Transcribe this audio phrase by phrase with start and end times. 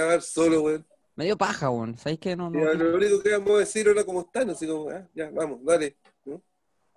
[0.00, 0.86] grabar solo, weón?
[1.16, 1.98] Me dio paja, weón.
[1.98, 2.50] ¿Sabéis que no?
[2.50, 4.50] no Ya, lo único que vamos a decir, hola, ¿cómo están?
[4.50, 5.96] Así como, ah, ya, vamos, dale.
[6.24, 6.42] ¿no?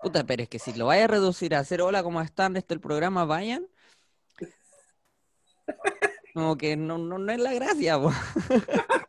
[0.02, 2.55] Puta, pero es que si lo vaya a reducir a hacer hola, ¿cómo están?
[2.55, 3.67] Este el programa, vayan.
[6.34, 8.13] Como que no, no, no es la gracia, weón.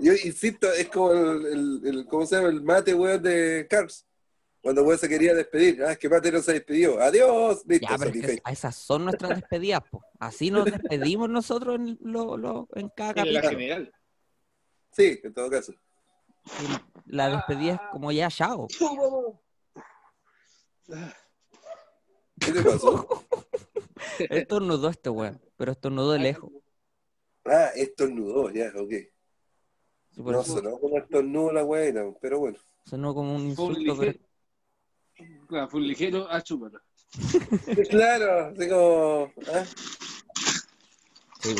[0.00, 2.48] Yo insisto, es como el, el- el- ¿cómo se llama?
[2.48, 4.06] El mate, weón, de Cars.
[4.60, 5.82] Cuando weón se quería despedir.
[5.84, 7.00] Ah, es que mate no se despidió.
[7.00, 7.62] Adiós.
[7.66, 10.02] Listo, Ya, pero es que esas son nuestras despedidas, po.
[10.18, 13.50] Así nos despedimos nosotros en, lo, lo- en cada En la capítulo.
[13.50, 13.92] general.
[14.92, 15.72] Sí, en todo caso.
[17.06, 18.66] La despedida es como ya, chao.
[22.40, 23.06] ¿Qué te pasó?
[24.18, 26.50] Estornudó este weón, pero estornudó de lejos.
[27.44, 28.90] Ah, estornudó, ya, ok.
[30.10, 32.58] Sí, No sonó como estornudo la weá, pero bueno.
[32.84, 34.18] sonó como un insulto, pero
[35.48, 36.80] claro, fue un ligero ah, chúpalo.
[37.90, 39.32] claro, así como.
[39.52, 39.64] ah,
[41.40, 41.54] Sí.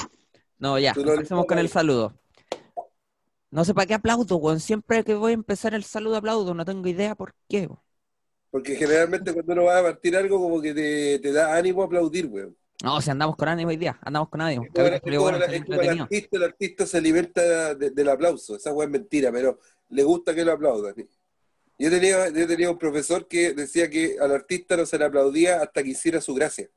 [0.58, 2.12] No, ya, empecemos con el saludo.
[3.50, 4.60] No sé para qué aplaudo, weón.
[4.60, 7.80] Siempre que voy a empezar el saludo aplaudo, no tengo idea por qué, weón.
[8.50, 11.86] Porque generalmente cuando uno va a partir algo, como que te, te da ánimo a
[11.86, 12.56] aplaudir, weón.
[12.82, 14.64] No, si andamos con ánimo hoy día, andamos con ánimo.
[14.64, 17.74] Es como, Capítulo es como bueno, la- es como el artista, el artista se alimenta
[17.74, 18.56] de- del aplauso.
[18.56, 19.58] Esa weá es mentira, pero
[19.90, 20.94] le gusta que lo aplaudan.
[21.78, 25.62] Yo tenía, yo tenía un profesor que decía que al artista no se le aplaudía
[25.62, 26.68] hasta que hiciera su gracia.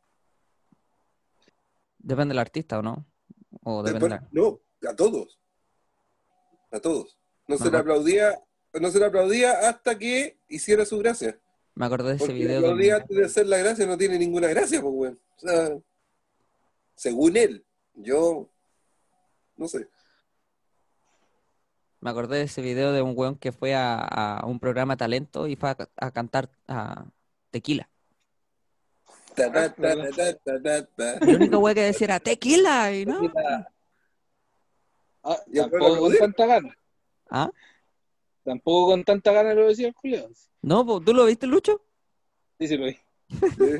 [1.98, 3.06] Depende del artista, ¿o no?
[3.64, 4.44] O depende Después- de la-
[4.84, 5.40] no, a todos.
[6.72, 7.18] A todos.
[7.48, 8.40] No se le aplaudía,
[8.74, 11.40] no se le aplaudía hasta que hiciera su gracia.
[11.76, 14.48] Me acordé de ese Porque video aplaudía antes de hacer la gracia no tiene ninguna
[14.48, 15.20] gracia, pues, weón.
[15.38, 15.78] O sea,
[16.96, 18.50] según él, yo
[19.58, 19.88] no sé.
[22.02, 25.48] Me acordé de ese video de un weón que fue a, a un programa talento
[25.48, 27.06] y fue a, a cantar a
[27.52, 27.88] tequila.
[29.36, 29.46] Ta,
[31.22, 33.32] el único weón que decía era tequila y no.
[35.24, 36.78] Ah, Ya, tampoco con tanta gana.
[37.30, 37.50] ¿Ah?
[38.44, 40.28] Tampoco con tanta gana lo decía el Julio.
[40.64, 41.82] No, ¿tú lo viste, Lucho?
[42.60, 42.98] Sí, sí lo vi.
[43.30, 43.78] Sí.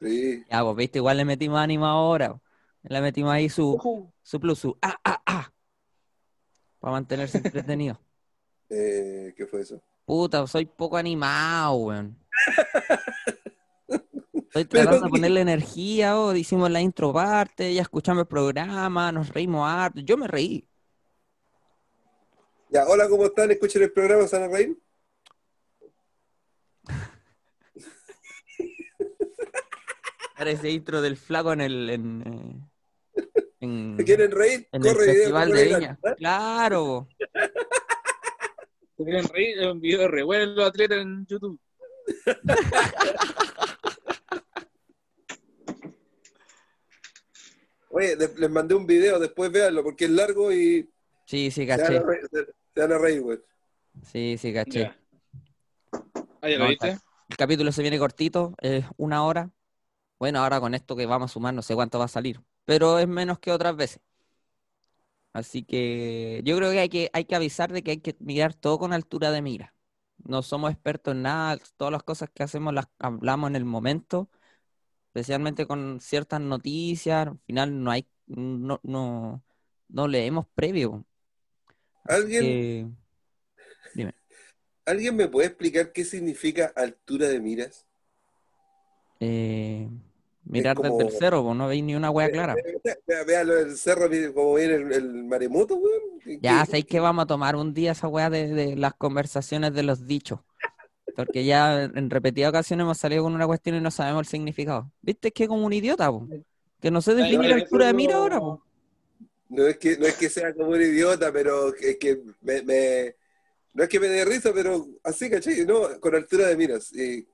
[0.00, 0.44] Sí.
[0.50, 2.40] Ya, pues viste, igual le metimos ánimo ahora.
[2.82, 5.52] Le metimos ahí su, su plus, su ah, ah, ah.
[6.80, 8.00] Para mantenerse entretenido.
[8.72, 9.82] Eh, ¿Qué fue eso?
[10.04, 12.16] Puta, soy poco animado, weón.
[13.88, 19.10] Estoy Pero tratando de ponerle energía, oh, hicimos la intro parte, ya escuchamos el programa,
[19.10, 20.00] nos reímos harto.
[20.02, 20.68] Yo me reí.
[22.68, 23.50] Ya, hola, ¿cómo están?
[23.50, 24.78] Escuchen el programa, ¿se van a reír?
[30.36, 31.90] Parece intro del flaco en el.
[31.90, 32.70] En, eh,
[33.60, 34.68] en- ¿Se quieren reír?
[34.72, 35.78] en el Corre Festival de video.
[35.78, 35.98] Viña.
[36.16, 37.08] Claro.
[38.96, 39.58] ¿Se quieren reír?
[39.60, 41.58] Es un video re bueno en los atletas en YouTube.
[47.90, 50.88] Oye, de- les mandé un video, después véanlo, porque es largo y
[51.26, 52.00] Sí, sí, se van a caché.
[52.00, 52.44] reír, se-
[52.74, 53.38] se van a reír, güey.
[54.04, 54.80] Sí, sí, caché.
[54.80, 54.96] Ya.
[56.40, 56.98] Ah, ya lo No, viste.
[57.28, 59.50] El capítulo se viene cortito, es una hora.
[60.18, 62.98] Bueno, ahora con esto que vamos a sumar, no sé cuánto va a salir, pero
[63.00, 64.00] es menos que otras veces.
[65.32, 68.54] Así que yo creo que hay que, hay que avisar de que hay que mirar
[68.54, 69.74] todo con altura de mira.
[70.18, 74.28] No somos expertos en nada, todas las cosas que hacemos las hablamos en el momento,
[75.08, 77.28] especialmente con ciertas noticias.
[77.28, 79.44] Al final no hay, no, no,
[79.88, 81.06] no leemos previo.
[82.04, 82.58] ¿Alguien,
[83.96, 84.12] Eh,
[84.84, 87.86] ¿Alguien me puede explicar qué significa altura de miras?
[89.20, 89.88] eh,
[90.50, 92.54] mirar desde el como- cerro, pues no veis ni una hueá clara.
[93.26, 96.38] Vea- el cerro, cómo viene el, el maremoto, güey.
[96.40, 99.82] Ya, sabéis que vamos a tomar un día esa weá de, de las conversaciones de
[99.82, 100.40] los dichos.
[101.16, 104.90] Porque ya en repetidas ocasiones hemos salido con una cuestión y no sabemos el significado.
[105.02, 105.32] ¿Viste?
[105.32, 106.26] que como un idiota, po.
[106.80, 108.64] Que no sé definir la altura de mira no- ahora, po.
[109.48, 113.16] No es que, no es que sea como un idiota, pero es que me, me-
[113.74, 115.66] no es que me dé risa, pero así, ¿cachai?
[115.66, 116.92] No, con altura de miras.
[116.94, 117.26] Y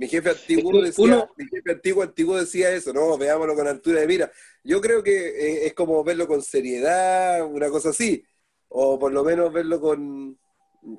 [0.00, 4.00] mi jefe antiguo Uno- decía, mi jefe antiguo antiguo decía eso, no, veámoslo con altura
[4.00, 4.32] de mira.
[4.64, 8.24] Yo creo que eh, es como verlo con seriedad, una cosa así.
[8.68, 10.38] O por lo menos verlo con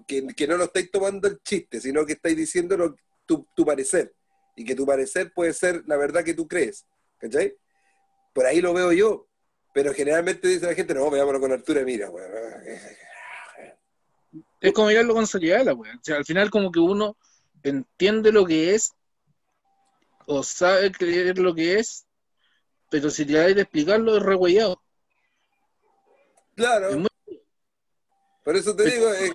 [0.08, 2.96] que, que no lo estáis tomando el chiste, sino que estáis diciendo lo-
[3.26, 4.14] tu, tu parecer.
[4.56, 6.86] Y que tu parecer puede ser la verdad que tú crees.
[7.18, 7.56] ¿Cachai?
[8.34, 9.28] Por ahí lo veo yo.
[9.74, 12.30] Pero generalmente dice la gente, no, veámoslo con altura de mira, weón.
[14.60, 15.96] Es como mirarlo con seriedad, wea.
[15.96, 17.18] O sea, al final como que uno
[17.64, 18.94] entiende lo que es
[20.28, 22.06] o sabe creer lo que es,
[22.90, 24.82] pero si te hay de explicarlo es regüeyado.
[26.56, 26.90] Claro.
[26.90, 27.08] Es muy-
[28.44, 29.32] Por eso te digo, eh,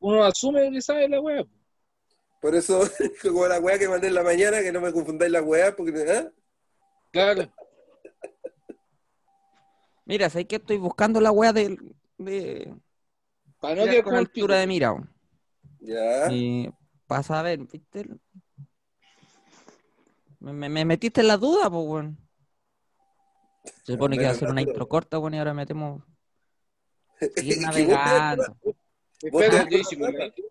[0.00, 1.44] Uno asume que sabe la wea.
[2.40, 2.80] por eso,
[3.22, 5.92] como la weá que mandé en la mañana, que no me confundáis la weá, porque,
[6.10, 6.30] ¿ah?
[7.10, 7.52] Claro.
[10.04, 11.78] Mira, sé que estoy buscando la weá de,
[12.16, 12.74] de,
[13.60, 14.02] Para no de
[14.32, 14.46] pico.
[14.46, 14.94] de mira.
[15.80, 16.32] Ya.
[16.32, 16.70] Y
[17.08, 18.06] pasa a ver, ¿viste?
[20.38, 22.18] Me, me- me metiste en la duda, pues, weón.
[23.82, 26.04] Se supone que iba a ser una intro corta, weón, y ahora metemos.
[27.34, 28.56] Seguir navegando.
[29.32, 29.52] Vos te-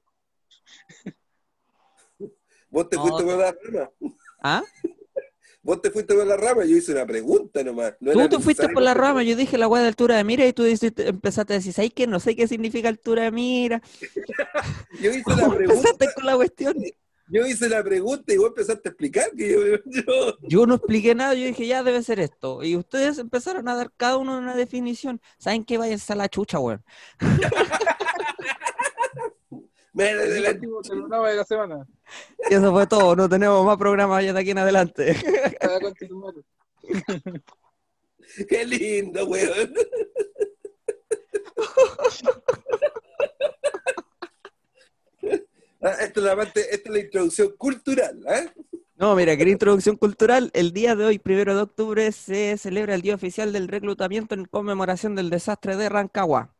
[2.69, 3.55] Vos te fuiste rama.
[4.43, 4.61] ¿Ah?
[5.67, 6.63] Vos te fuiste por la rama.
[6.63, 7.93] Yo hice una pregunta nomás.
[7.99, 10.45] No Tú te fuiste por la rama, yo dije la weá de altura de mira
[10.45, 12.07] y tú dijiste- empezaste a decir, ¿sabes qué?
[12.07, 13.81] No sé qué significa altura de mira.
[15.01, 15.73] Yo hice la pregunta.
[15.73, 16.73] Empezaste con la cuestión.
[17.29, 21.13] Yo hice la pregunta y vos empezaste a explicar que yo, yo- Yo no expliqué
[21.13, 22.63] nada, yo dije, ya debe ser esto.
[22.63, 25.19] Y ustedes empezaron a dar cada uno una definición.
[25.37, 25.77] ¿Saben qué?
[25.77, 26.81] Váyanse a la chucha, weón.
[29.97, 31.87] El último programa de la semana.
[32.49, 35.15] Y eso fue todo, no tenemos más programas ya de aquí en adelante.
[38.49, 39.73] Qué lindo, weón.
[45.79, 48.51] Ah, esta es la parte, esta es la introducción cultural, ¿eh?
[48.95, 50.49] No, mira, querida introducción cultural.
[50.53, 54.45] El día de hoy, primero de octubre, se celebra el Día Oficial del Reclutamiento en
[54.45, 56.56] conmemoración del desastre de Rancagua.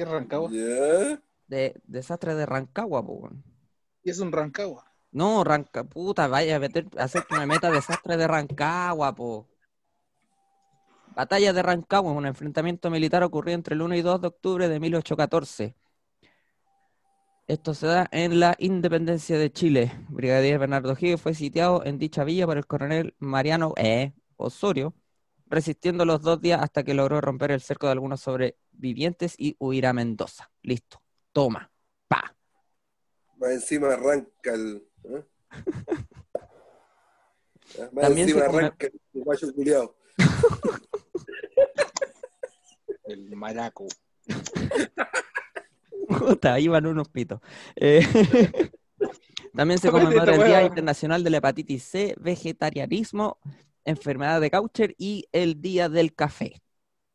[0.00, 0.50] ¿Qué es Rancagua?
[1.46, 3.44] De, desastre de Rancagua, po, weón.
[4.02, 4.90] ¿Qué es un Rancagua?
[5.12, 9.46] No, Ranca, puta, vaya a meter, hacer que me meta desastre de Rancagua, po.
[11.14, 14.80] Batalla de Rancagua, un enfrentamiento militar ocurrido entre el 1 y 2 de octubre de
[14.80, 15.76] 1814.
[17.46, 19.92] Esto se da en la independencia de Chile.
[20.08, 24.14] Brigadier Bernardo Higgins fue sitiado en dicha villa por el coronel Mariano E.
[24.38, 24.94] Osorio,
[25.50, 29.86] resistiendo los dos días hasta que logró romper el cerco de algunos sobrevivientes y huir
[29.86, 30.50] a Mendoza.
[30.62, 31.02] Listo.
[31.32, 31.70] Toma.
[32.08, 32.34] Pa.
[33.36, 34.86] Más encima arranca el.
[35.04, 35.24] ¿eh?
[37.92, 39.96] Más También encima come- arranca el guayo culiao.
[43.04, 43.86] El maraco.
[46.08, 47.40] Puta, ahí van unos pitos.
[47.76, 48.06] Eh,
[49.54, 53.38] también se conmemora el Día Internacional de la Hepatitis C, Vegetarianismo,
[53.84, 56.60] Enfermedad de Coucher y el Día del Café.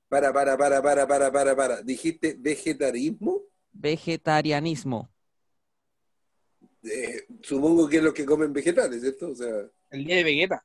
[0.09, 1.81] Para, para, para, para, para, para, para.
[1.81, 3.41] ¿Dijiste vegetarismo?
[3.73, 5.09] Vegetarianismo.
[6.83, 9.31] Eh, supongo que es los que comen vegetales, ¿cierto?
[9.31, 9.49] O sea,
[9.89, 10.63] El día de Vegeta.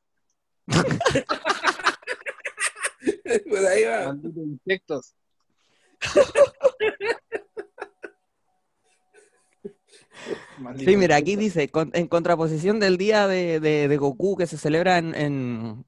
[3.49, 4.15] por ahí va.
[4.23, 5.15] Insectos.
[10.79, 14.59] Sí, mira, aquí dice, con- en contraposición del Día de, de- de Goku que se
[14.59, 15.85] celebra en, en,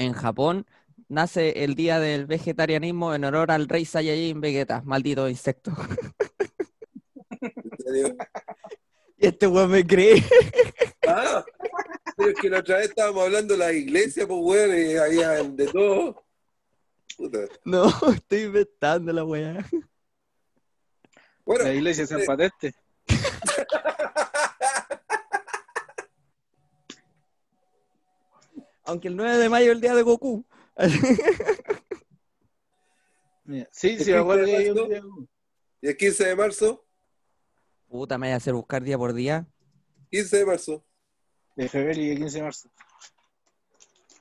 [0.00, 0.66] en Japón,
[1.08, 5.72] nace el Día del Vegetarianismo en honor al rey Saiyajin Vegeta, maldito insecto.
[9.18, 10.24] Y este weón me cree.
[11.06, 11.44] Ah,
[12.16, 15.42] pero es que la otra vez estábamos hablando de la iglesia, pues, weón, y había
[15.42, 16.24] de todo.
[17.16, 17.40] Puta.
[17.64, 19.66] No, estoy inventando la weá.
[21.44, 22.74] Bueno, La iglesia San Pateste.
[28.90, 30.44] Aunque el 9 de mayo es el día de Goku.
[33.44, 34.88] Mira, Sí, ¿El sí, me acuerdo 15 de que hay un marzo?
[34.88, 35.02] día-
[35.82, 36.86] y el 15 de marzo,
[37.88, 39.46] Puta, me voy a hacer buscar día por día.
[40.10, 40.84] 15 de marzo.
[41.56, 42.70] de febrero y el 15 de marzo.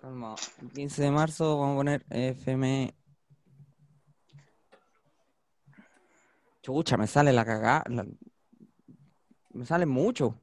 [0.01, 2.93] Calma, El 15 de marzo vamos a poner FM.
[6.61, 7.83] Chucha, me sale la cagada.
[7.87, 8.05] la-
[9.51, 10.39] Me sale mucho.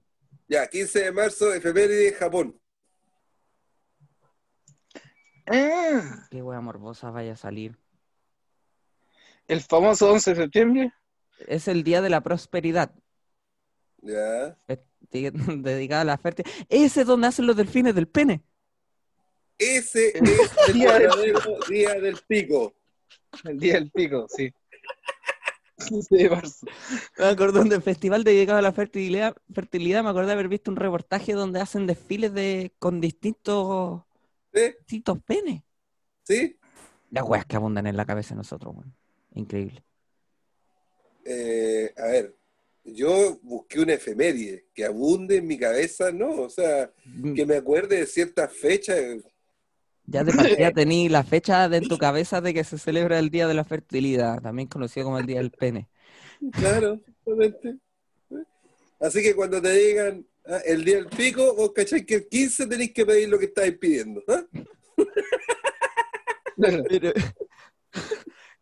[0.48, 2.60] Ya, 15 de marzo, efeméride Japón.
[5.46, 7.76] Ah, Qué wea morbosa vaya a salir.
[9.48, 10.92] el famoso 11 de septiembre.
[11.46, 12.92] Es el día de la prosperidad.
[14.02, 14.58] Ya.
[15.10, 16.44] de- Dedicada a la fértil.
[16.68, 18.42] Ese es donde hacen los delfines del pene.
[19.58, 20.14] Ese es
[20.68, 22.74] el Día del- verdadero día del pico.
[23.44, 24.52] El día del pico, sí.
[25.88, 26.66] 15 de marzo.
[27.18, 30.02] Me acordé del festival dedicado a la fertilidad, fertilidad.
[30.02, 34.02] Me acordé de haber visto un reportaje donde hacen desfiles de con distintos,
[34.86, 35.02] ¿Sí?
[35.26, 35.62] penes.
[36.22, 36.58] ¿Sí?
[37.10, 38.94] Las weas que abundan en la cabeza de nosotros, weón.
[39.34, 39.82] Increíble.
[41.24, 42.36] Eh, a ver,
[42.84, 46.30] yo busqué una efeméride que abunde en mi cabeza, ¿no?
[46.42, 46.90] O sea,
[47.34, 48.98] que me acuerde de ciertas fechas.
[50.04, 53.30] Ya de partida tení la fecha de en tu cabeza de que se celebra el
[53.30, 55.88] Día de la Fertilidad, también conocido como el Día del Pene.
[56.52, 57.78] Claro, exactamente.
[59.00, 62.66] Así que cuando te digan ah, el día del pico, vos cachai que el 15
[62.66, 64.22] tenéis que pedir lo que estáis pidiendo.
[64.28, 64.44] ¿ah?
[66.88, 67.12] Pero-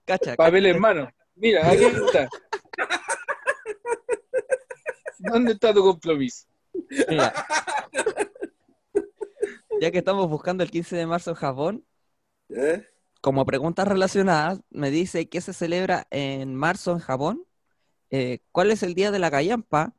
[0.04, 0.74] Cacha, Papel cacha.
[0.74, 1.08] en mano.
[1.36, 2.28] Mira, aquí está.
[5.18, 6.46] ¿Dónde está tu compromiso?
[7.08, 7.32] Mira.
[9.80, 11.84] Ya que estamos buscando el 15 de marzo en Japón,
[12.50, 12.86] ¿Eh?
[13.20, 17.44] como preguntas relacionadas, me dice qué se celebra en marzo en Japón,
[18.10, 19.94] eh, cuál es el día de la callampa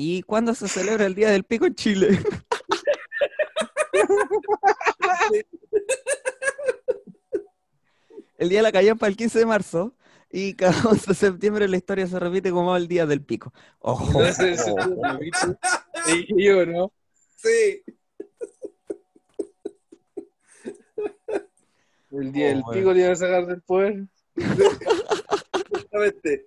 [0.00, 2.10] y cuándo se celebra el día del pico en Chile.
[8.38, 9.96] el día de la callampa el 15 de marzo
[10.30, 13.52] y cada 11 de septiembre la historia se repite como el día del pico.
[13.80, 14.22] Ojo.
[14.22, 14.54] No sé,
[16.36, 16.92] yo, ¿no?
[17.34, 17.82] Sí.
[22.12, 22.80] El día Oh, del bueno.
[22.80, 24.04] pico te iban a sacar del poder.
[24.36, 26.46] Exactamente.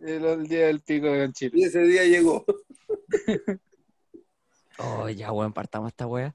[0.00, 1.50] El, el día del pico en Chile.
[1.56, 2.44] Y ese día llegó.
[4.78, 6.34] Oh, ya, weón, partamos esta wea.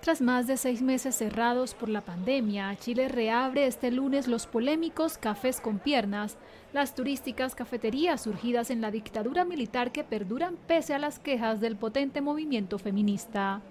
[0.00, 5.18] Tras más de seis meses cerrados por la pandemia, Chile reabre este lunes los polémicos
[5.18, 6.38] cafés con piernas,
[6.72, 11.76] las turísticas cafeterías surgidas en la dictadura militar que perduran pese a las quejas del
[11.76, 13.62] potente movimiento feminista.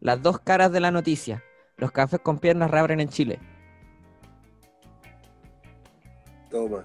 [0.00, 1.42] Las dos caras de la noticia.
[1.76, 3.40] Los cafés con piernas reabren en Chile.
[6.54, 6.84] Toma.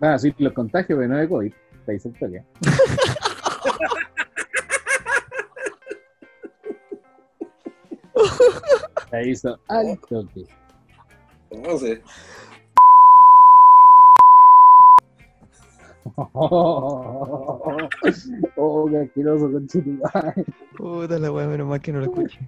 [0.00, 1.52] Van a subir los contagios, pero no de COVID.
[1.86, 2.42] Te el toque.
[9.10, 10.44] Te hizo al toque.
[11.52, 12.02] No sé.
[18.56, 19.66] Oh, qué asqueroso con
[20.76, 22.38] Puta la wea, menos mal que no lo escuché.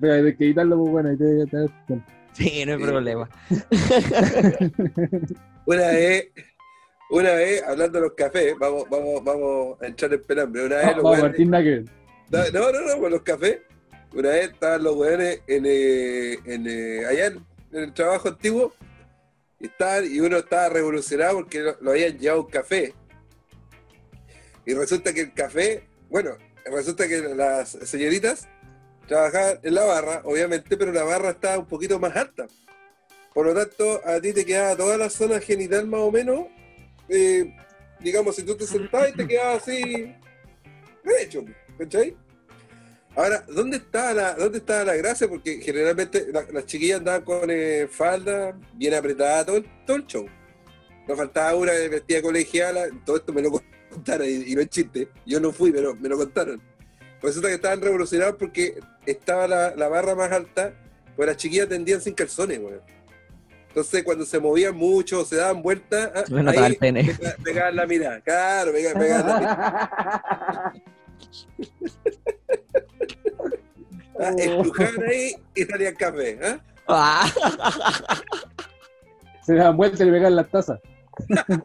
[0.00, 3.28] Pero hay que editarlo, pues bueno, ahí te, te, te- Sí, no hay problema.
[5.66, 6.28] Una vez,
[7.10, 10.64] una vez, hablando de los cafés, vamos, vamos, vamos a entrar en pelambre.
[10.66, 11.84] Una vez los Vamos a weones- partir nada que ver.
[12.52, 13.58] No, no, no, con los cafés.
[14.14, 18.72] Una vez estaban los weones en, eh, en, eh, allá en, en el trabajo antiguo
[19.60, 22.94] y, estaban, y uno estaba revolucionado porque lo, lo habían llevado un café.
[24.64, 26.36] Y resulta que el café, bueno,
[26.70, 28.48] resulta que las señoritas
[29.08, 32.46] trabajaban en la barra, obviamente, pero la barra estaba un poquito más alta.
[33.34, 36.46] Por lo tanto, a ti te quedaba toda la zona genital más o menos,
[37.08, 37.54] eh,
[38.00, 40.14] digamos, si tú te sentabas y te quedabas así,
[41.04, 41.44] derecho,
[41.78, 42.16] ¿cachai?
[43.16, 45.26] Ahora, ¿dónde estaba la, dónde estaba la gracia?
[45.28, 50.06] Porque generalmente la- las chiquillas andaban con eh, falda bien apretada todo el, todo el
[50.06, 50.26] show.
[51.08, 53.50] Nos faltaba una vestida colegiala, todo esto me lo
[53.90, 55.08] contaron y, y no es chiste.
[55.26, 56.60] Yo no fui, pero me lo contaron.
[57.22, 60.72] Resulta que estaban revolucionados porque estaba la, la barra más alta,
[61.16, 62.80] pues las chiquillas tendían sin calzones, weón.
[63.68, 67.04] Entonces, cuando se movían mucho o se daban vueltas, ah, ahí el pene.
[67.04, 68.20] pega- pegaban la mirada.
[68.20, 70.72] Claro, pegaban, pegaban la mirada.
[74.20, 76.38] Ah, estrujaban ahí y salían café.
[76.42, 76.58] ¿ah?
[76.88, 77.30] Ah,
[79.44, 80.80] Se dan vuelta y le pegan las tazas.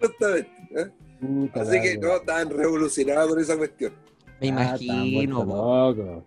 [0.00, 0.50] Justamente.
[0.78, 0.88] ¿ah?
[1.22, 3.92] Puta Así que no, estaban revolucionados con esa cuestión.
[4.40, 6.24] me Ah, imagino, locos.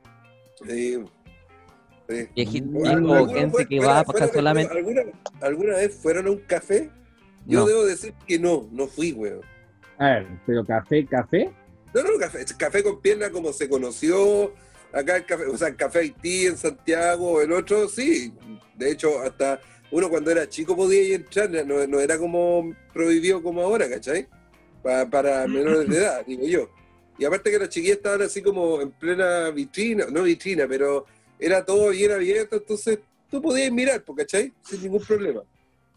[0.68, 0.98] Sí.
[2.08, 2.28] Sí.
[2.36, 2.74] Viejito, Mm.
[2.74, 4.74] tipo, ¿Alguno gente fue- que va para de- solamente.
[4.74, 5.02] ¿alguna,
[5.42, 6.90] ¿Alguna vez fueron a un café?
[7.46, 7.66] Yo No.
[7.68, 9.42] debo decir que no, no fui, weón.
[9.98, 11.52] A ver, pero café, café.
[11.94, 14.54] No, no, café, café con pierna como se conoció
[14.94, 18.34] acá el café, o sea, el café Haití en Santiago, el otro, sí.
[18.76, 19.60] De hecho, hasta
[19.92, 23.90] uno cuando era chico podía ir a entrar, no, no era como prohibido como ahora,
[23.90, 24.28] ¿cachai?
[24.86, 26.70] Pa- para menores de edad, digo yo.
[27.18, 31.06] Y aparte que las chiquillas estaban así como en plena vitrina, no vitrina, pero
[31.40, 33.00] era todo bien abierto, entonces
[33.32, 34.54] tú podías mirar, pues, ¿cachai?
[34.62, 35.42] Sin ningún problema.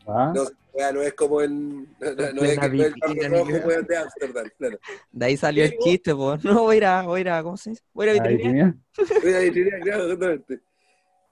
[0.06, 0.32] ¿Ah?
[0.34, 0.44] No,
[0.78, 1.82] ya no es como en.
[2.00, 4.78] No, no- no es, que no es el vitrina, rojo, de Ámsterdam, claro.
[5.12, 6.38] De ahí salió el chiste, po.
[6.42, 7.82] No, voy a ir a, voy a, ir a ¿cómo se dice?
[7.92, 8.74] Voy a ir a tenía.
[9.22, 10.60] Voy a vitrinear, claro, exactamente.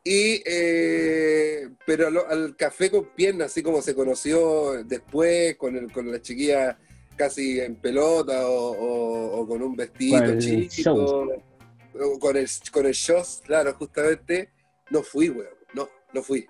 [0.04, 5.90] Y, eh, pero al, al café con piernas, así como se conoció después, con, el,
[5.90, 6.78] con la chiquilla
[7.16, 12.50] casi en pelota o, o- o con un vestido Con el chiquito, o con el,
[12.72, 14.50] con el shows, claro, justamente,
[14.90, 16.46] no fui, weón, no, no fui.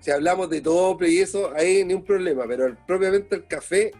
[0.00, 3.92] Si hablamos de tople y eso, ahí ni un problema, pero el- propiamente el café,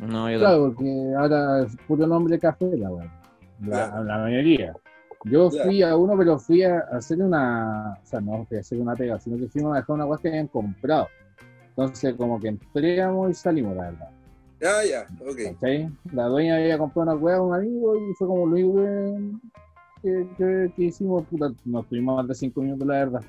[0.00, 3.10] No, yo Claro, porque ahora es puro nombre café, la weón.
[3.60, 4.04] La, Claro.
[4.04, 4.72] la mayoría.
[5.24, 5.64] Yo Claro.
[5.66, 7.98] fui a uno, pero fui a hacer una.
[8.02, 10.18] O sea, no fui a hacer una pega, sino que fuimos a dejar una weá
[10.18, 11.08] que habían comprado.
[11.80, 14.10] Entonces, como que entramos y salimos, la verdad.
[14.62, 15.38] ah, ya, ok.
[15.54, 15.88] ¿Cachai?
[16.12, 18.74] La dueña había comprado una weá a un amigo y fue como lo único
[20.02, 21.24] que, que, que- que hicimos.
[21.26, 23.22] Puta, nos tuvimos más de cinco minutos, la verdad.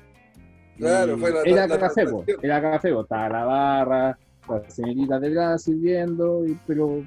[0.76, 2.04] Claro, Y fue la- Era la- café,
[2.42, 4.18] era café, estaba la barra,
[4.48, 7.02] la señorita delgada sirviendo, y, pero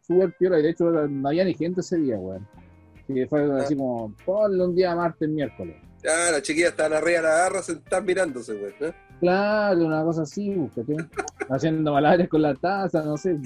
[0.00, 2.46] súper piola, y de hecho no había ni gente ese día, weón.
[3.08, 3.62] Y fue Ah.
[3.62, 5.76] así como, ponle un día martes, miércoles.
[6.02, 8.72] Ya, las chiquillas estaban arriba de la garra, sentadas mirándose, güey.
[8.80, 8.92] ¿eh?
[9.22, 10.96] Claro, una cosa así, ¿cachai?
[11.48, 13.38] Haciendo malabares con la taza, no sé.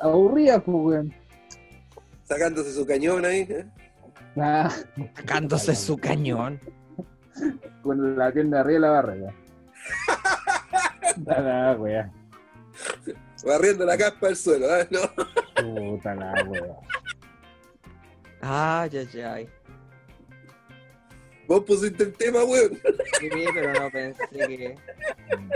[0.00, 1.14] Aburrida, pues, weón.
[2.24, 3.40] Sacándose su cañón ahí.
[3.40, 3.66] ¿eh?
[4.38, 4.70] Ah,
[5.14, 6.58] Sacándose su cañón.
[7.82, 9.34] con la tienda arriba de la barra, ya.
[11.26, 12.10] La wea.
[13.44, 14.88] Barriendo la caspa del suelo, ¿eh?
[14.90, 15.00] ¿no?
[15.96, 16.74] Puta la wea.
[18.40, 19.48] Ay, ay, ay.
[21.48, 22.74] Vos pusiste el tema, weón.
[23.20, 24.74] Sí, pero no pensé que.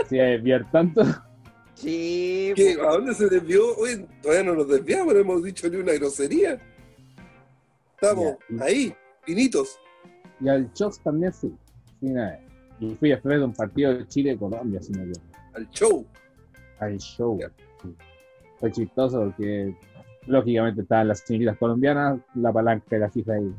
[0.09, 1.03] Si a desviar tanto.
[1.75, 2.75] Sí, ¿Qué?
[2.77, 2.87] po.
[2.89, 3.75] ¿A dónde se desvió?
[3.77, 6.59] Oye, todavía no nos desviamos, no hemos dicho ni una grosería.
[7.95, 8.65] Estamos Ya.
[8.65, 9.79] ahí, finitos.
[10.39, 11.53] Y al Chocs también sí.
[11.99, 12.39] Sí, nada.
[12.79, 15.03] Y fui a ver un partido de Chile-Colombia, si no.
[15.53, 16.05] Al show.
[16.79, 17.39] Al show.
[17.81, 17.95] Sí.
[18.59, 19.75] Fue chistoso porque
[20.25, 23.53] lógicamente estaban las señoritas colombianas, la palanca de la FIFA ahí.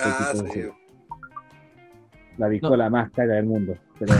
[0.00, 0.62] Ah, Sí,
[2.38, 3.76] La piscola más cara del mundo.
[3.98, 4.14] Pero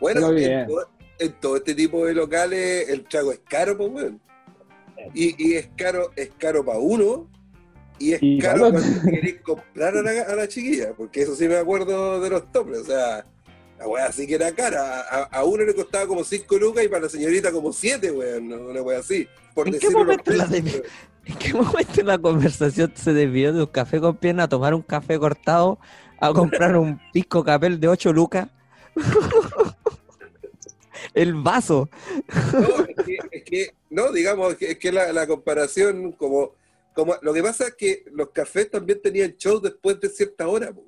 [0.00, 4.20] Bueno, en todo, en todo este tipo de locales el trago es caro, pues, weón.
[5.14, 7.30] Y, y es caro, es caro para uno
[7.98, 11.36] y es Y caro para cuando querés comprar a la, a la chiquilla, porque eso
[11.36, 13.24] sí me acuerdo de los toples, o sea,
[13.78, 15.02] la weá sí que era cara.
[15.02, 18.52] A, a uno le costaba como 5 lucas y para la señorita como 7, weón,
[18.52, 19.28] una weá así.
[19.54, 20.82] Por ¿En qué momento la de-.
[21.26, 24.82] ¿En qué momento la conversación se desvió de un café con pierna a tomar un
[24.82, 25.78] café cortado
[26.20, 28.48] a comprar un pisco capel de 8 lucas?
[31.14, 31.88] El vaso.
[32.52, 36.52] No, es que, es que- no, digamos, es que, es que la, la comparación, como,
[36.94, 37.14] como.
[37.22, 40.86] Lo que pasa es que los cafés también tenían show después de cierta hora, weón.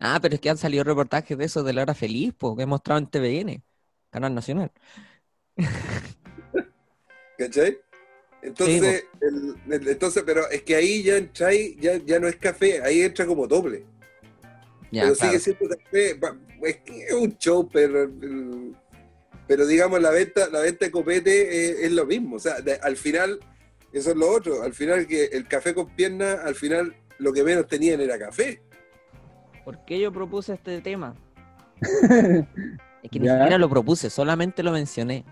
[0.00, 2.64] Ah, pero es que han salido reportajes de eso de la hora feliz, po, que
[2.64, 3.62] he mostrado en TVN,
[4.10, 4.72] Canal Nacional.
[7.38, 7.78] ¿Cachai?
[8.42, 12.82] Entonces, el- el- entonces, pero es que ahí ya entráis, ya, ya no es café,
[12.82, 13.84] ahí entra como doble.
[14.90, 15.32] Ya, pero claro.
[15.32, 16.18] sigue siendo café,
[16.64, 18.10] es que es un show, pero,
[19.46, 22.36] pero digamos la venta, la venta de copete es, es lo mismo.
[22.36, 23.38] O sea, de- al final,
[23.92, 24.62] eso es lo otro.
[24.62, 28.60] Al final que el café con pierna, al final lo que menos tenían era café.
[29.64, 31.14] ¿Por qué yo propuse este tema?
[33.02, 33.34] Es que ni Ya.
[33.34, 35.24] siquiera lo propuse, solamente lo mencioné.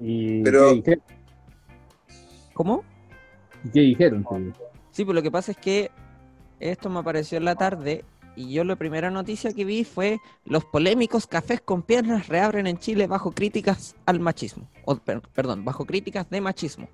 [0.00, 0.82] ¿Y Pero-.
[2.60, 2.84] ¿Cómo?
[3.64, 4.22] ¿Y qué dijeron?
[4.22, 4.52] tío?
[4.90, 5.90] Sí, pues lo que pasa es que
[6.58, 8.04] esto me apareció en la tarde
[8.36, 12.76] y yo la primera noticia que vi fue los polémicos cafés con piernas reabren en
[12.76, 14.68] Chile bajo críticas al machismo.
[14.84, 16.86] O, per- perdón, bajo críticas de machismo.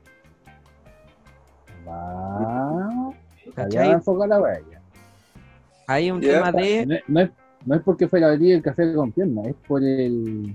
[3.57, 4.39] Enfoca la
[4.71, 4.81] ya.
[5.89, 6.31] Hay un Ya.
[6.35, 6.87] tema de...
[6.87, 7.31] No, es- no es,
[7.65, 10.55] no es porque fuera abrir el café con pierna, es por el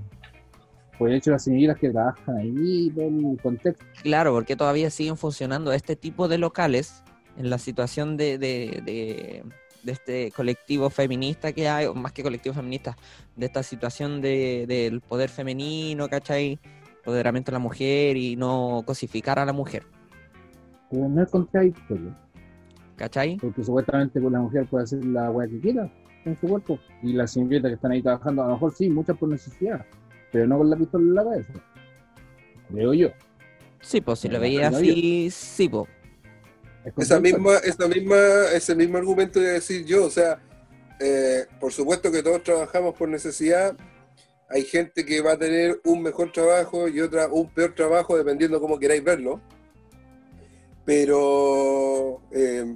[1.10, 3.86] el hecho las señoritas que trabajan ahí, todo el contexto.
[4.04, 7.04] Claro, porque todavía siguen funcionando este tipo de locales
[7.38, 9.44] en la situación de, de, de-
[9.84, 12.96] de este colectivo feminista que hay, o más que colectivo feminista,
[13.36, 16.60] de esta situación de, del poder femenino, ¿cachai?
[16.98, 19.84] Empoderamiento de la mujer y no cosificar a la mujer,
[20.92, 22.16] Pero no es contradictorio,
[22.96, 23.38] ¿cachai?
[23.38, 25.92] porque supuestamente pues, la mujer puede hacer la wea que quiera
[26.24, 26.78] con su cuerpo.
[27.02, 29.84] Y las señoritas que están ahí trabajando, a lo mejor sí, muchas por necesidad,
[30.32, 31.54] pero no con la pistola en la cabeza.
[32.72, 33.10] Creo yo.
[33.82, 35.90] Sí, pues si lo veía así, sí, pues.
[36.86, 38.18] Es Esa misma, esa misma,
[38.54, 40.42] ese mismo argumento de decir yo, o sea,
[41.00, 43.76] eh, por supuesto que todos trabajamos por necesidad.
[44.50, 48.60] Hay gente que va a tener un mejor trabajo y otra un peor trabajo, dependiendo
[48.60, 49.42] cómo queráis verlo.
[50.84, 52.74] Pero eh,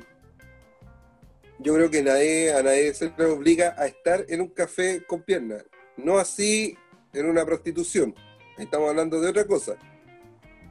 [1.59, 5.23] yo creo que nadie, a nadie se le obliga a estar en un café con
[5.23, 5.65] piernas.
[5.97, 6.77] No así
[7.15, 8.13] en una prostitución.
[8.57, 9.75] Estamos hablando de otra cosa.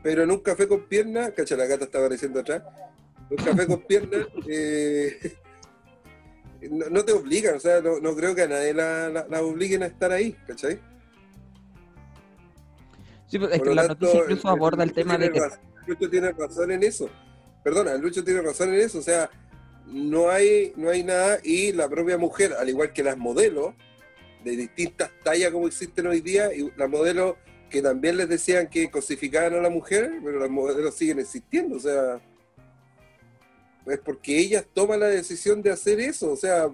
[0.03, 2.63] Pero en un café con piernas, cacha, la gata está apareciendo atrás.
[3.31, 5.35] Un café con piernas eh,
[6.71, 9.43] no, no te obligan, o sea, no, no creo que a nadie la, la- la
[9.43, 10.79] obliguen a estar ahí, ¿cachai?
[13.27, 15.41] Sí, pues, es que la noticia incluso el- aborda el tema de que...
[15.41, 17.11] razón- Lucho tiene razón en eso.
[17.63, 19.29] Perdona, Lucho tiene razón en eso, o sea,
[19.87, 23.75] no hay, no hay nada y la propia mujer, al igual que las modelos
[24.45, 27.37] de distintas tallas como existen hoy día, y las modelos
[27.71, 31.81] que también les decían que cosificaban a la mujer, pero las modelos siguen existiendo, o
[31.81, 32.21] sea,
[33.87, 36.71] es porque ellas toman la decisión de hacer eso, o sea,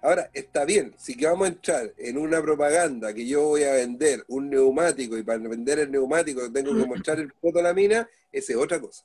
[0.00, 3.72] ahora está bien, si que vamos a entrar en una propaganda que yo voy a
[3.72, 7.74] vender un neumático y para vender el neumático tengo que mostrar el foto a la
[7.74, 9.04] mina, esa es otra cosa.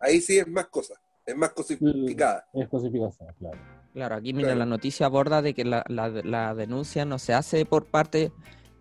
[0.00, 2.46] Ahí sí es más cosa, es más cosificada.
[2.52, 3.75] Es cosificación, claro.
[3.96, 4.58] Claro, aquí mira, Claro.
[4.58, 8.30] la noticia aborda de que la, la- la denuncia no se hace por parte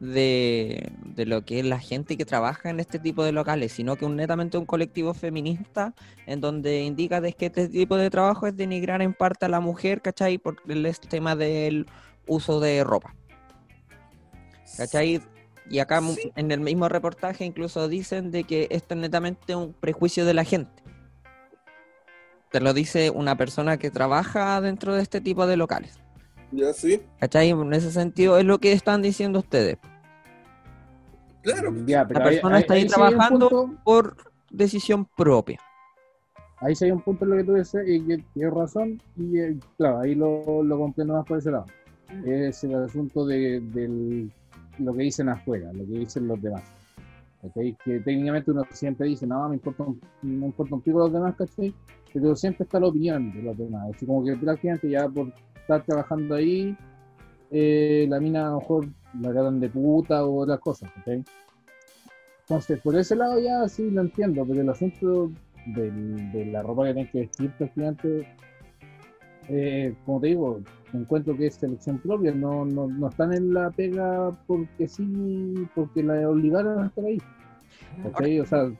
[0.01, 3.95] de, de lo que es la gente que trabaja en este tipo de locales, sino
[3.95, 5.93] que un, netamente un colectivo feminista
[6.27, 9.61] en donde indica de que este tipo de trabajo es denigrar en parte a la
[9.61, 10.37] mujer, ¿cachai?
[10.37, 11.85] Por el este tema del
[12.27, 13.15] uso de ropa.
[14.75, 15.21] ¿Cachai?
[15.69, 16.29] Y acá Sí.
[16.35, 20.43] en el mismo reportaje incluso dicen de que esto es netamente un prejuicio de la
[20.43, 20.83] gente.
[22.51, 25.99] Te lo dice una persona que trabaja dentro de este tipo de locales.
[26.51, 27.49] Ya sí, ¿Cachai?
[27.49, 29.77] En ese sentido es lo que están diciendo ustedes.
[31.41, 31.73] claro.
[31.85, 34.15] Ya, pero La persona ahí- está ahí sí trabajando punto- por
[34.49, 35.59] decisión propia.
[36.57, 39.39] ahí sí hay un punto en lo que tú dices y que tienes razón y
[39.39, 41.65] eh, claro, ahí lo, lo comprendo más por ese lado.
[42.25, 44.31] Es el asunto de, del-
[44.79, 46.63] lo que dicen afuera, lo que dicen los demás.
[47.41, 47.75] ¿cachai?
[47.83, 51.35] Que técnicamente uno siempre dice, no, me importa un, me importa un pico los demás,
[51.35, 51.73] ¿cachai?
[52.15, 53.93] Pero siempre está la opinión de los demás.
[53.93, 56.75] Así como que prácticamente ya por estar trabajando ahí,
[57.51, 58.87] eh, la mina a lo mejor
[59.19, 61.23] la tratan de puta o otras cosas, ¿cachai?
[62.43, 65.29] Entonces, por ese lado ya sí lo entiendo, pero el asunto
[65.75, 68.27] del- de la ropa que tienes que vestir prácticamente,
[69.49, 70.61] eh, como te digo,
[70.93, 76.01] encuentro que es selección propia, no, no, no están en la pega porque sí, porque
[76.01, 77.17] la obligaron a estar ahí.
[78.03, 78.39] ¿cachai?
[78.39, 78.71] O sea,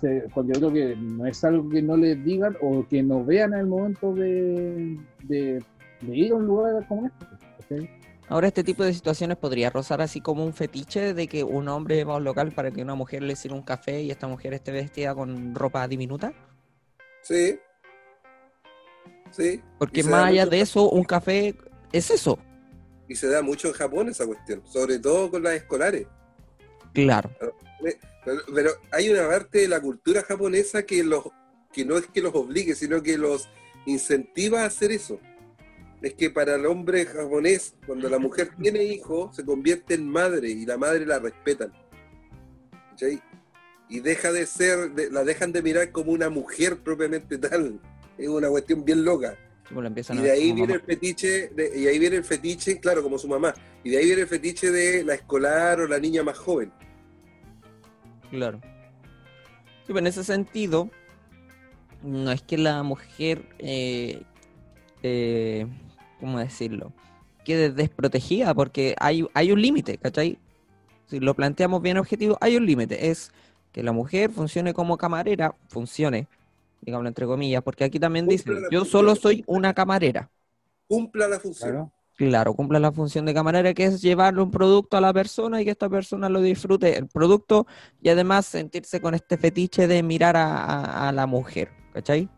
[0.00, 3.24] se, porque yo creo que no es algo que no les digan o que no
[3.24, 5.62] vean en el momento de, de,
[6.00, 7.10] de ir a un lugar como
[7.58, 7.90] este.
[8.30, 12.04] Ahora este tipo de situaciones podría rozar así como un fetiche de que un hombre
[12.04, 14.52] va a un local para que una mujer le sirva un café y esta mujer
[14.52, 16.34] esté vestida con ropa diminuta.
[17.22, 17.58] Sí.
[19.30, 19.62] Sí.
[19.78, 21.54] Porque más allá de eso, un café
[21.90, 22.38] es eso.
[23.08, 26.06] Y se da mucho en Japón esa cuestión, sobre todo con las escolares.
[26.92, 27.30] Claro.
[28.28, 31.24] Pero, pero hay una parte de la cultura japonesa que los
[31.72, 33.48] que no es que los obligue, sino que los
[33.86, 35.20] incentiva a hacer eso.
[36.00, 40.48] Es que para el hombre japonés, cuando la mujer tiene hijos, se convierte en madre
[40.48, 41.72] y la madre la respetan.
[43.88, 47.80] Y deja de ser, de- la dejan de mirar como una mujer propiamente tal.
[48.18, 49.36] Es una cuestión bien loca.
[50.14, 50.74] Y de ahí viene mamá.
[50.74, 53.54] el fetiche, de- y ahí viene el fetiche, claro, como su mamá.
[53.84, 56.72] Y de ahí viene el fetiche de la escolar o la niña más joven.
[58.30, 58.60] Claro.
[58.62, 60.90] Sí, pero en ese sentido,
[62.02, 64.22] no es que la mujer, eh,
[65.02, 65.66] eh,
[66.20, 66.92] ¿cómo decirlo?
[67.44, 70.38] Quede desprotegida, porque hay, hay un límite, ¿cachai?
[71.06, 73.10] Si lo planteamos bien objetivo, hay un límite.
[73.10, 73.32] Es
[73.72, 76.26] que la mujer funcione como camarera, funcione,
[76.82, 80.28] digámoslo entre comillas, porque aquí también la yo solo soy una camarera.
[80.86, 81.70] Cumpla la función.
[81.70, 81.92] Claro.
[82.18, 85.64] Claro, cumple la función de camarera que es llevarle un producto a la persona y
[85.64, 87.68] que esta persona lo disfrute el producto
[88.02, 92.28] y además sentirse con este fetiche de mirar a, la mujer, ¿cachai?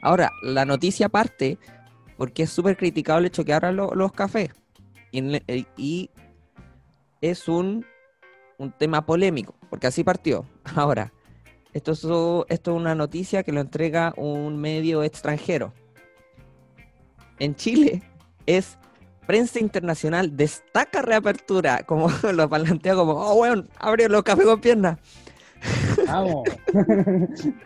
[0.00, 1.58] Ahora, la noticia parte
[2.16, 4.48] porque es súper criticado el hecho que abran lo- los cafés
[5.12, 6.08] y, eh, y
[7.20, 7.84] es un,
[8.56, 10.46] un tema polémico, porque así partió.
[10.76, 11.12] Ahora,
[11.74, 11.98] esto es,
[12.48, 15.74] esto es una noticia que lo entrega un medio extranjero
[17.40, 18.02] en Chile
[18.46, 18.78] es
[19.26, 24.98] prensa internacional destaca reapertura, como lo plantea como, oh, weón, abre los cafés con piernas.
[26.06, 26.48] Vamos.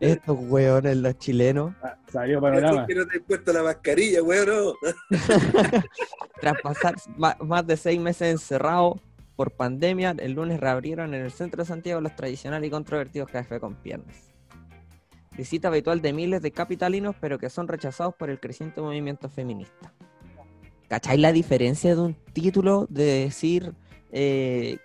[0.00, 2.86] Estos weones, los chilenos, Ah, Salió panorama.
[2.86, 4.72] que no te he puesto la mascarilla, weón, no.
[6.40, 8.98] tras pasar más de seis meses encerrados
[9.36, 13.60] por pandemia, el lunes reabrieron en el centro de Santiago los tradicionales y controvertidos cafés
[13.60, 14.29] con piernas.
[15.36, 19.92] Visita habitual de miles de capitalinos, pero que son rechazados por el creciente movimiento feminista.
[20.88, 23.72] ¿Cachai la diferencia de un título de decir...
[24.12, 24.78] eh,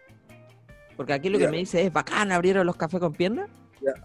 [0.95, 1.51] porque aquí lo que Ya.
[1.51, 3.49] me dice es, bacán, abrieron los cafés con piernas.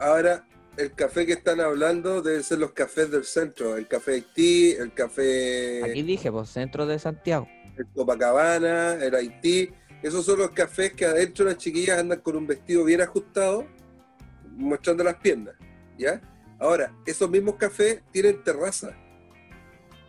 [0.00, 0.44] Ahora,
[0.76, 3.76] el café que están hablando deben ser los cafés del centro.
[3.76, 7.46] El café Haití, el café Aquí dije, pues, centro de Santiago.
[7.78, 9.70] el Copacabana, el Haití.
[10.02, 13.66] Esos son los cafés que adentro las chiquillas andan con un vestido bien ajustado,
[14.56, 15.54] mostrando las piernas.
[16.00, 16.22] ¿Ya?
[16.58, 18.96] Ahora, esos mismos cafés tienen terraza.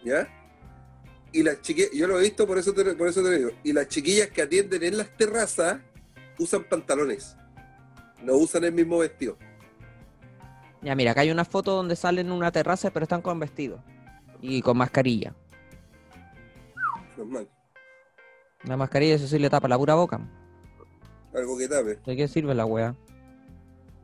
[0.03, 0.27] ¿Ya?
[1.33, 3.49] Y las chiquillas, yo lo he visto, por eso te, por eso te lo digo.
[3.63, 5.81] Y las chiquillas que atienden en las terrazas
[6.39, 7.35] usan pantalones.
[8.23, 9.37] No usan el mismo vestido.
[10.81, 13.83] Ya, mira, acá hay una foto donde salen en una terraza, pero están con vestido.
[14.41, 15.35] Y con mascarilla.
[17.17, 17.49] Normal.
[18.63, 20.19] La mascarilla, eso sí le tapa la pura boca.
[21.33, 21.99] Algo que tape.
[22.05, 22.95] ¿De qué sirve la wea?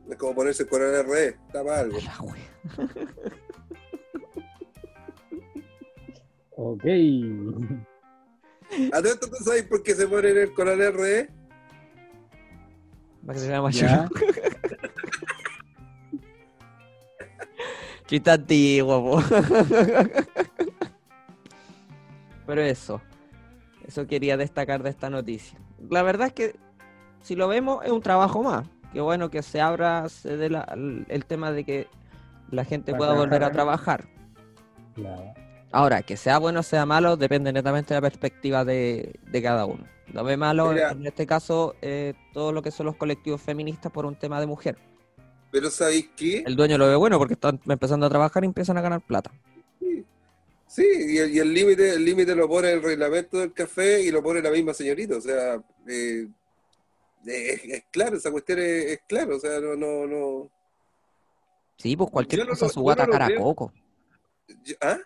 [0.08, 1.98] Es como ponerse con el RE, tapa algo.
[6.60, 6.82] Ok.
[8.92, 11.30] ¿A todo esto tú sabes por qué se ponen el con el RE?
[13.24, 14.08] Para que se vea más Ya.
[14.08, 14.20] chulo.
[18.06, 19.22] Chiste antiguo, po.
[22.46, 23.00] Pero eso.
[23.86, 25.58] Eso quería destacar de esta noticia.
[25.88, 26.56] La verdad es que
[27.22, 28.66] si lo vemos es un trabajo más.
[28.92, 30.66] Qué bueno que se abra se dé la-
[31.08, 31.86] el, tema de que
[32.50, 34.06] la gente pueda volver a trabajar.
[34.94, 35.34] Claro.
[35.70, 39.66] Ahora, que sea bueno o sea malo depende netamente de la perspectiva de, de cada
[39.66, 39.84] uno.
[40.12, 40.92] Lo ve malo Mira.
[40.92, 44.46] en este caso eh, todo lo que son los colectivos feministas por un tema de
[44.46, 44.78] mujer.
[45.50, 46.42] Pero ¿sabéis qué?
[46.46, 49.30] El dueño lo ve bueno porque están empezando a trabajar y empiezan a ganar plata.
[50.66, 50.84] Sí,
[51.18, 54.42] el y el límite el límite lo pone el reglamento del café y lo pone
[54.42, 55.16] la misma señorita.
[55.16, 56.28] O sea, eh,
[57.26, 59.36] es, es claro, esa cuestión es, es claro.
[59.36, 60.50] O sea, no, no, no.
[61.76, 63.72] Sí, pues cualquier Yo no cosa lo- su guata no cara coco.
[64.64, 64.98] Yo- ¿Ah?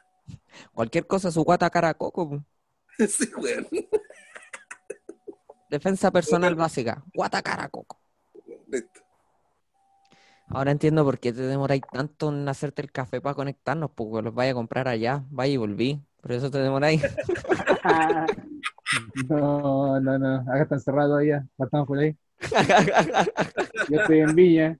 [0.73, 2.29] Cualquier cosa su guata cara a coco.
[2.29, 2.43] pues.
[3.11, 3.67] Sí, weón.
[5.71, 7.03] Defensa personal básica.
[7.15, 7.99] Guata cara a coco.
[8.69, 9.01] Listo.
[10.49, 14.35] Ahora entiendo por qué te demoráis tanto en hacerte el café para conectarnos, porque los
[14.35, 16.03] vaya a comprar allá, vaya y volví.
[16.21, 17.03] Por eso te demoráis.
[19.29, 20.37] No, no, no.
[20.41, 21.47] Acá está encerrado todavía.
[21.59, 22.17] Estamos por ahí.
[23.89, 24.79] Yo estoy en Viña.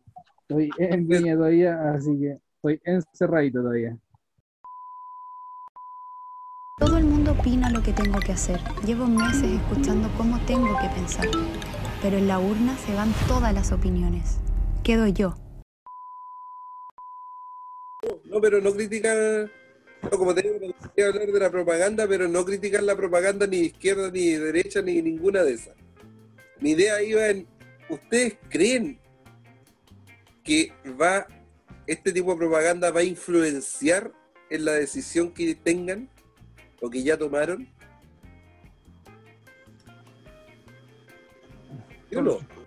[0.49, 3.97] Estoy en Viña todavía, así que estoy encerradito todavía.
[6.79, 8.61] Todo el mundo opina lo que tengo que hacer.
[8.85, 11.27] Llevo meses escuchando cómo tengo que pensar.
[12.03, 14.41] Pero en la urna se van todas las opiniones.
[14.83, 15.37] Quedo yo.
[18.25, 19.49] No, pero no criticar.
[20.03, 23.47] No, como te digo, me gustaría hablar de la propaganda, pero no criticar la propaganda
[23.47, 25.75] ni de izquierda, ni de derecha, ni ninguna de esas.
[26.61, 27.47] Mi idea iba en.
[27.89, 28.99] ¿Ustedes creen
[30.43, 31.27] que va
[31.87, 34.13] este tipo de propaganda va a influenciar
[34.51, 36.09] en la decisión que tengan
[36.81, 37.69] o que ya tomaron?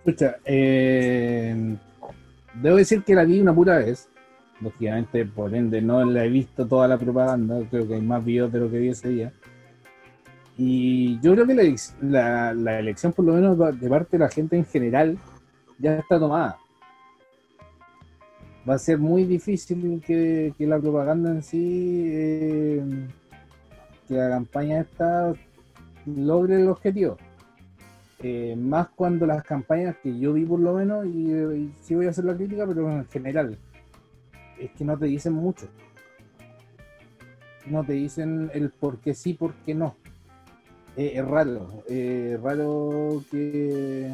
[0.05, 1.75] Escucha, eh,
[2.55, 4.07] debo decir que la vi una pura vez.
[4.61, 7.59] Lógicamente, por ende, no la he visto toda la propaganda.
[7.69, 9.33] Creo que hay más videos de lo que vi ese día.
[10.57, 14.55] Y yo creo que la, la- elección, por lo menos de parte de la gente
[14.55, 15.17] en general,
[15.77, 16.57] ya está tomada.
[18.67, 22.81] Va a ser muy difícil que, que la propaganda en sí, eh,
[24.07, 25.33] que la campaña esta
[26.05, 27.17] logre el objetivo.
[28.23, 32.11] Eh, más cuando las campañas que yo vi por lo menos, y sí voy a
[32.11, 33.57] hacer la crítica, pero en general,
[34.59, 35.67] es que no te dicen mucho.
[37.65, 39.95] No te dicen el por qué sí, por qué no.
[40.97, 44.09] Eh, es raro, eh, es raro que,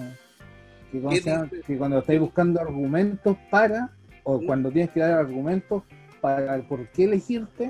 [1.77, 3.91] cuando estáis buscando argumentos para,
[4.23, 5.83] o cuando tienes que dar argumentos
[6.21, 7.69] para el por qué elegirte,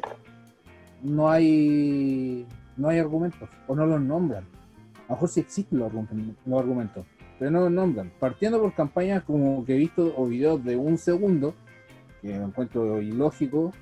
[1.03, 2.45] no hay,
[2.77, 4.45] no hay argumentos, o no los nombran.
[5.07, 7.05] A lo mejor sí existen los argumentos,
[7.37, 8.13] pero no los nombran.
[8.17, 11.53] Partiendo por campañas como que he visto o videos de un segundo,
[12.21, 13.73] que me encuentro ilógico,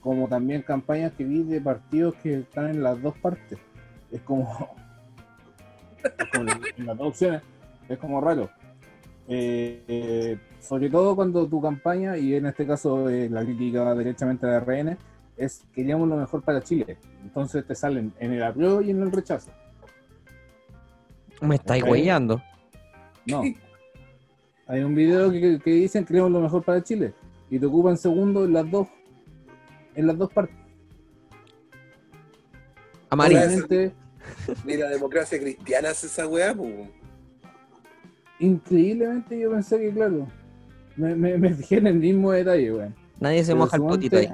[0.00, 3.58] como también campañas que vi de partidos que están en las dos partes.
[4.10, 4.68] Es como,
[6.02, 7.42] es como en las dos opciones,
[7.88, 8.48] es como raro.
[9.28, 14.46] Eh, eh, sobre todo cuando tu campaña, y en este caso eh, la crítica derechamente
[14.46, 14.96] de RN,
[15.36, 16.98] es queríamos lo mejor para Chile.
[17.22, 19.50] Entonces te salen en el apruebo y en el rechazo.
[21.42, 22.40] Me estáis huellando.
[23.26, 23.42] No.
[24.68, 27.12] Hay un video que, que dicen queremos lo mejor para Chile
[27.50, 28.88] y te ocupan segundo en las dos
[29.94, 30.56] en las dos partes.
[33.08, 33.40] Amarillo.
[34.64, 36.90] Ni la democracia cristiana hace esa weá, pues.
[38.40, 40.26] increíblemente yo pensé que claro,
[40.96, 42.94] me, me, me fijé en el mismo detalle, weón.
[43.20, 44.28] Nadie se Pero moja el potito ahí.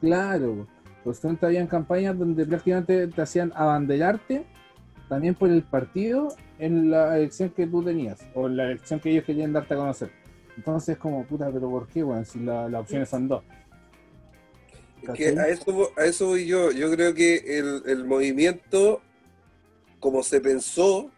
[0.00, 0.66] Claro,
[1.04, 4.44] pues suponte habían campañas donde prácticamente te hacían abanderarte
[5.08, 9.10] también por el partido en la elección que tú tenías, o en la elección que
[9.10, 10.10] ellos querían darte a conocer.
[10.56, 12.24] Entonces, como puta, pero ¿por qué, weón?
[12.24, 13.42] Si la- las opciones son dos.
[15.02, 16.70] Es que a eso, a eso voy yo.
[16.70, 19.00] Yo creo que el, el movimiento,
[19.98, 21.10] como se pensó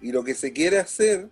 [0.00, 1.28] y lo que se quiere hacer,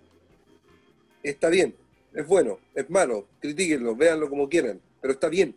[1.23, 1.75] está bien.
[2.15, 3.27] Es bueno, es malo.
[3.41, 5.57] Critíquenlo, véanlo como quieran, pero está bien.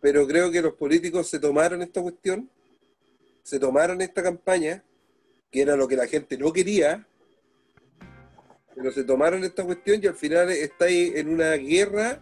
[0.00, 2.48] Pero creo que los políticos se tomaron esta cuestión,
[3.42, 4.82] se tomaron esta campaña,
[5.50, 7.06] que era lo que la gente no quería,
[8.78, 12.20] pero se tomaron esta cuestión y al final está ahí en una guerra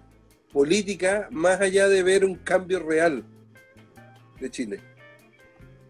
[0.52, 3.22] política más allá de ver un cambio real
[4.40, 4.80] de Chile.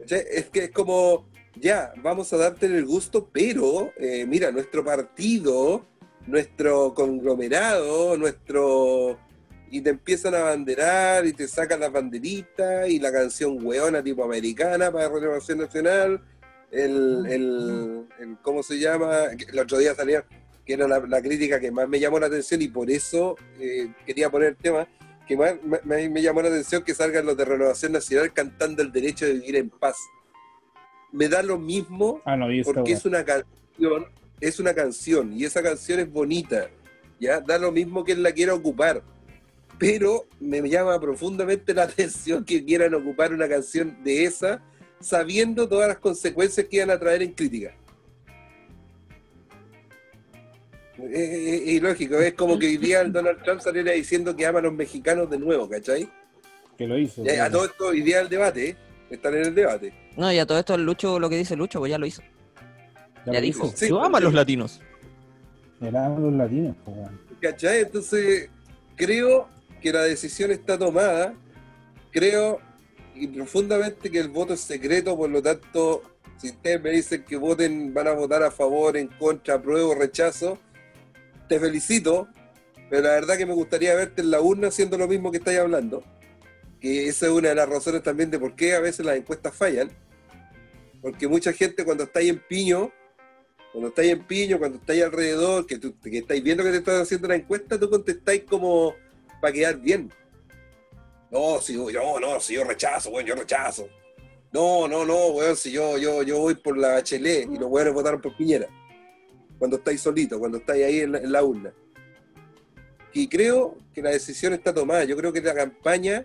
[0.09, 5.87] Es que es como, ya, vamos a darte el gusto, pero eh, mira, nuestro partido,
[6.27, 9.19] nuestro conglomerado, nuestro...
[9.69, 14.25] Y te empiezan a banderar y te sacan las banderitas y la canción weona tipo
[14.25, 16.23] americana para Renovación Nacional,
[16.71, 19.25] el, el, el- ¿cómo se llama?
[19.49, 20.25] El otro día salía
[20.67, 23.89] que era la, la crítica que más me llamó la atención y por eso eh,
[24.05, 24.89] quería poner el tema,
[25.27, 28.83] que más me, me- me llamó la atención que salgan los de Renovación Nacional cantando
[28.83, 29.97] el derecho de vivir en paz.
[31.13, 34.07] me da lo mismo Ah, no, porque es una canción,
[34.41, 36.69] es una canción y esa canción es bonita,
[37.21, 39.03] ya da lo mismo que él la quiera ocupar,
[39.79, 44.63] pero me llama profundamente la atención que quieran ocupar una canción de esa
[45.01, 47.75] sabiendo todas las consecuencias que iban a traer en crítica.
[50.99, 54.47] Es, es- es ilógico, es como que hoy día el Donald Trump saliera diciendo que
[54.47, 56.09] ama a los mexicanos de nuevo, ¿cachai?
[56.79, 57.25] Que lo hizo.
[57.25, 58.77] Ya, a todo esto hoy día el debate, ¿eh?
[59.11, 59.93] están en el debate.
[60.17, 62.23] No, y a todo esto el Lucho, lo que dice Lucho, pues ya lo hizo.
[63.27, 63.73] Ya Ya lo dijo.
[63.75, 64.81] Sí, Yo amo a los latinos.
[65.81, 67.21] Eran los latinos, weón.
[67.41, 67.81] ¿Cachai?
[67.83, 68.49] Entonces,
[68.97, 69.49] creo
[69.83, 71.35] que la decisión está tomada.
[72.11, 72.61] Creo
[73.15, 76.03] y profundamente que el voto es secreto, por lo tanto,
[76.39, 80.59] si ustedes me dicen que voten, van a votar a favor, en contra, apruebo, rechazo,
[81.49, 82.29] te felicito,
[82.89, 85.59] pero la verdad que me gustaría verte en la urna haciendo lo mismo que estáis
[85.59, 86.03] hablando.
[86.81, 89.55] Que esa es una de las razones también de por qué a veces las encuestas
[89.55, 89.91] fallan.
[91.01, 92.93] Porque mucha gente cuando estáis en piño,
[93.73, 97.01] cuando estáis en piño, cuando estáis alrededor, que, tú, que estáis viendo que te están
[97.01, 98.95] haciendo la encuesta, tú contestáis como
[99.41, 100.13] para quedar bien.
[101.31, 103.89] No, si yo, no, no, si yo rechazo, bueno, yo rechazo.
[104.53, 107.93] No, no, no, weón, si yo, yo, yo voy por la Bachelet y los weones
[107.93, 108.69] votaron por Piñera.
[109.59, 111.73] Cuando estáis solitos, cuando estáis ahí en la, en urna.
[113.13, 115.05] Y creo que la decisión está tomada.
[115.05, 116.25] Yo creo que la campaña,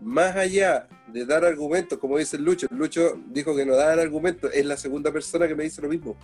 [0.00, 4.64] más allá de dar argumentos, como dice Lucho, Lucho dijo que no dan argumentos, es
[4.64, 6.16] la segunda persona que me dice lo mismo.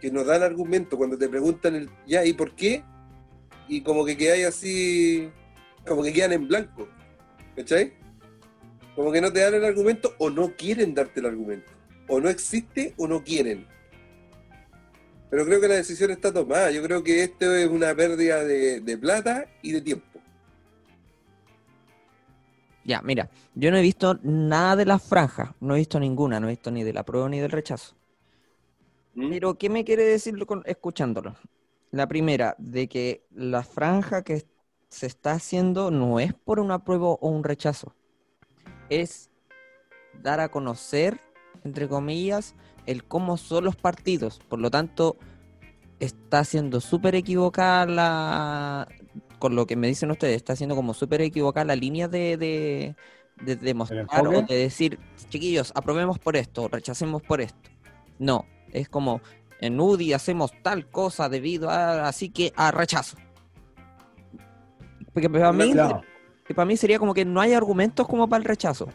[0.00, 2.82] Que no dan argumentos cuando te preguntan el ya, ¿y por qué?
[3.68, 5.30] Y como que quedáis así,
[5.86, 6.88] como que quedan en blanco.
[7.56, 7.92] ¿Cachai?
[8.96, 11.70] Como que no te dan el argumento o no quieren darte el argumento.
[12.08, 13.66] O no existe o no quieren.
[15.30, 16.70] Pero creo que la decisión está tomada.
[16.70, 20.06] Yo creo que esto es una pérdida de, de plata y de tiempo.
[22.84, 26.48] Ya, mira, yo no he visto nada de las franjas, no he visto ninguna, no
[26.48, 27.94] he visto ni de la prueba ni del rechazo.
[29.14, 29.28] ¿Mm?
[29.30, 31.36] Pero, ¿qué me quiere decir con- escuchándolo?
[31.92, 34.46] La primera, de que la franja que
[34.88, 37.94] se está haciendo no es por un apruebo o un rechazo,
[38.88, 39.30] es
[40.22, 41.20] dar a conocer,
[41.64, 42.54] entre comillas,
[42.90, 44.40] el cómo son los partidos.
[44.48, 45.16] Por lo tanto,
[46.00, 48.88] está siendo súper equivocada la...
[49.38, 52.96] Con lo que me dicen ustedes, está siendo como súper equivocada la línea de, de,
[53.42, 54.54] de demostrar o enfoque?
[54.54, 54.98] de decir,
[55.30, 57.70] chiquillos, aprobemos por esto, rechacemos por esto.
[58.18, 59.22] No, es como
[59.60, 63.16] en UDI hacemos tal cosa debido a, así que a rechazo.
[65.12, 66.02] Porque para mí, Claro.
[66.44, 68.88] que para mí sería como que no hay argumentos como para el rechazo.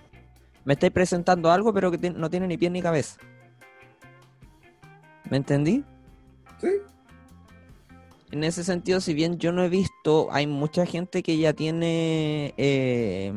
[0.63, 3.17] Me estáis presentando algo pero que no tiene ni pie ni cabeza.
[5.29, 5.83] ¿Me entendí?
[6.59, 6.67] ¿Sí?
[8.31, 12.53] En ese sentido, si bien yo no he visto, hay mucha gente que ya tiene
[12.57, 13.33] eh,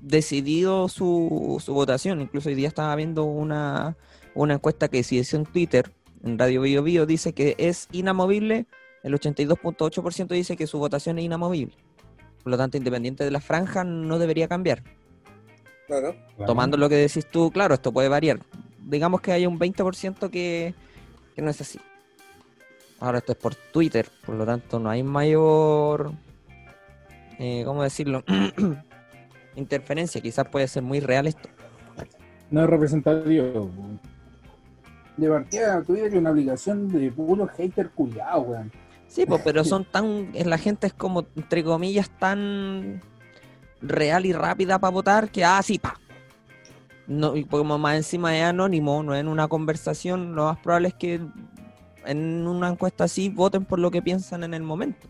[0.00, 2.20] decidido su, su votación.
[2.20, 3.96] Incluso hoy día estaba viendo una,
[4.34, 5.92] una encuesta que se hizo en Twitter,
[6.24, 8.66] en Radio Bio Bio, dice que es inamovible.
[9.02, 11.74] El 82.8% dice que su votación es inamovible.
[12.42, 14.82] Por lo tanto, independiente de la franja, no debería cambiar.
[15.86, 16.14] Claro.
[16.36, 16.46] Claro.
[16.46, 18.40] Tomando lo que decís tú, claro, esto puede variar.
[18.84, 20.74] Digamos que hay un 20% que,
[21.38, 21.78] que no es así.
[22.98, 26.10] Ahora esto es por Twitter, por lo tanto no hay mayor,
[27.38, 28.24] eh, ¿cómo decirlo?
[29.54, 31.48] Interferencia, quizás puede ser muy real esto.
[32.50, 33.70] No es representativo.
[35.16, 38.72] De partida, Twitter es una aplicación de puro hater cuidado, weón.
[39.06, 43.00] Sí, pues, pero son tan, eh, la gente es como, entre comillas, tan
[43.80, 46.00] real y rápida para votar que, ah, sí, pa.
[47.08, 50.88] No, y como más encima es anónimo, no es en una conversación, lo más probable
[50.88, 51.20] es que
[52.04, 55.08] en una encuesta así voten por lo que piensan en el momento.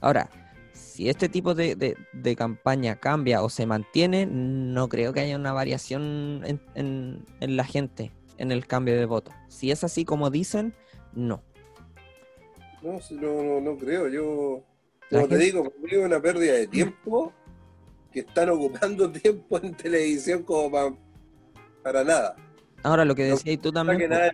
[0.00, 0.30] Ahora,
[0.72, 5.36] si este tipo de, de- de campaña cambia o se mantiene, no creo que haya
[5.36, 9.32] una variación en, en- en la gente, en el cambio de voto.
[9.48, 10.72] Si es así como dicen,
[11.14, 11.42] no.
[12.82, 14.08] No, no, no, creo.
[14.08, 14.62] Yo,
[15.10, 17.32] como te gente- digo, para mí es una pérdida de tiempo
[18.12, 20.94] que están ocupando tiempo en televisión como pa-
[21.84, 22.34] para nada.
[22.82, 24.32] Ahora, lo que No, decías tú Para también, que nada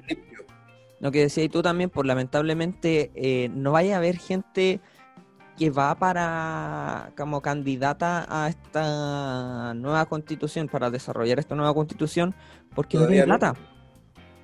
[1.01, 4.81] lo que decías tú también, por lamentablemente eh, no vaya a haber gente
[5.59, 12.35] que va para como candidata a esta nueva constitución, para desarrollar esta nueva constitución,
[12.75, 13.27] porque no tiene no.
[13.27, 13.55] plata.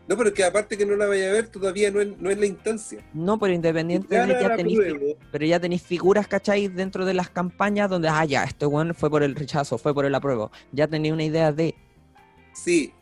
[0.08, 2.30] No, pero es que aparte que no la vaya a ver, todavía no es, no
[2.30, 3.04] es la instancia.
[3.12, 4.78] No, pero independiente de Gana ya tenéis,
[5.32, 6.68] pero ya tenéis figuras, ¿cachai?
[6.68, 10.04] Dentro de las campañas donde, ah, ya, este bueno fue por el rechazo, fue por
[10.04, 10.52] el apruebo.
[10.70, 11.74] Ya tenéis una idea de,
[12.56, 12.92] Sí,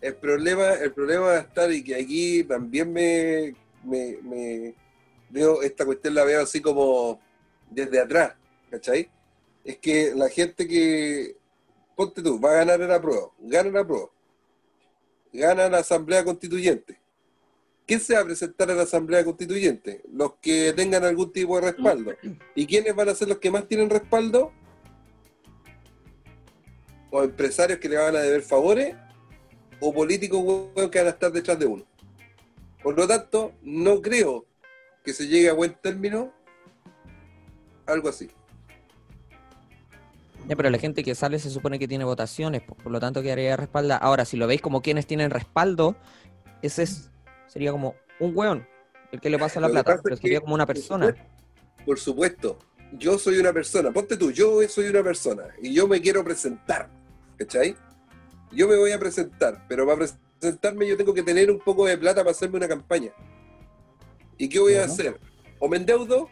[0.00, 4.74] el problema, el problema va a estar y que aquí también me, me, me
[5.30, 7.20] veo, esta cuestión la veo así como
[7.70, 8.34] desde atrás,
[8.70, 9.08] ¿cachai?
[9.62, 11.36] Es que la gente que,
[11.94, 14.12] ponte tú, va a ganar el apruebo, gana el apruebo.
[15.32, 16.98] gana la Asamblea Constituyente.
[17.86, 20.02] ¿Quién se va a presentar a la Asamblea Constituyente?
[20.12, 22.14] Los que tengan algún tipo de respaldo.
[22.54, 24.52] ¿Y quiénes van a ser los que más tienen respaldo?
[27.14, 28.96] O empresarios que le van a deber favores,
[29.78, 31.84] o políticos weón, que van a estar detrás de uno.
[32.82, 34.46] Por lo tanto, no creo
[35.04, 36.32] que se llegue a buen término
[37.86, 38.28] algo así.
[40.48, 43.22] Ya, pero la gente que sale se supone que tiene votaciones, po, por lo tanto
[43.22, 43.96] quedaría respalda.
[43.96, 45.94] Ahora, si lo veis como quienes tienen respaldo,
[46.62, 47.12] ese es,
[47.46, 48.66] sería como un hueón,
[49.12, 51.06] el que le pasa la plata, pero es que, sería como una por persona.
[51.06, 52.58] supuesto, Por supuesto,
[52.98, 56.90] yo soy una persona, ponte tú, yo soy una persona y yo me quiero presentar,
[57.38, 57.76] ¿cachai?
[58.52, 60.06] Yo me voy a presentar, pero para
[60.38, 63.12] presentarme yo tengo que tener un poco de plata para hacerme una campaña.
[64.38, 65.18] ¿Y qué voy a hacer?
[65.58, 66.28] O me endeudo,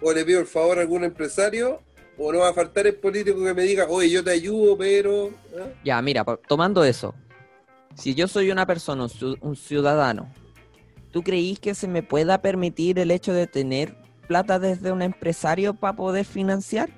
[0.00, 1.80] o le pido el favor a algún empresario,
[2.16, 5.30] o no va a faltar el político que me diga, oye, yo te ayudo, pero...
[5.58, 5.68] ¿ah?
[5.84, 7.14] Ya, mira, tomando eso,
[7.94, 9.06] si yo soy una persona,
[9.40, 10.32] un ciudadano,
[11.10, 13.96] ¿tú creís que se me pueda permitir el hecho de tener
[14.28, 16.90] plata desde un empresario para poder financiar?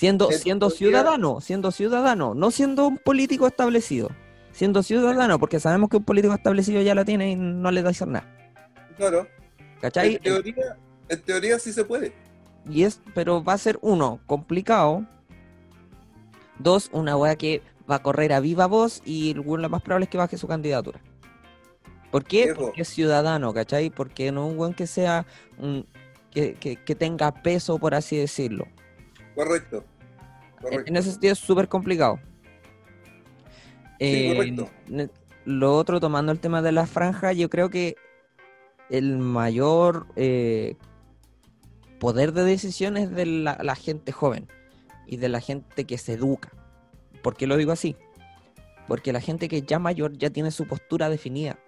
[0.00, 4.08] Siendo, En siendo ciudadano, siendo ciudadano, no siendo un político establecido,
[4.50, 7.88] siendo ciudadano, porque sabemos que un político establecido ya lo tiene y no le da
[7.88, 8.26] a hacer nada.
[8.96, 9.28] Claro,
[9.82, 10.14] ¿Cachai?
[10.14, 10.78] en teoría,
[11.10, 12.14] en teoría sí se puede.
[12.66, 15.04] Y es, pero va a ser uno, complicado.
[16.58, 20.10] Dos, una weá que va a correr a viva voz y lo más probable es
[20.10, 20.98] que baje su candidatura.
[22.10, 22.44] ¿Por qué?
[22.46, 22.62] Viejo.
[22.62, 23.90] Porque es ciudadano, ¿cachai?
[23.90, 25.26] Porque no es un weón que sea
[25.58, 25.84] un,
[26.30, 28.66] que, que- que tenga peso, por así decirlo.
[29.34, 29.84] Correcto.
[30.62, 32.18] En, ese sentido es súper complicado.
[33.98, 34.66] Eh,
[35.44, 37.96] lo otro, tomando el tema de la franja, yo creo que
[38.88, 40.76] el mayor eh,
[41.98, 44.48] poder de decisión es de la, la gente joven
[45.06, 46.50] y de la gente que se educa.
[47.22, 47.96] ¿Por qué lo digo así?
[48.88, 51.58] Porque la gente que es ya mayor ya tiene su postura definida.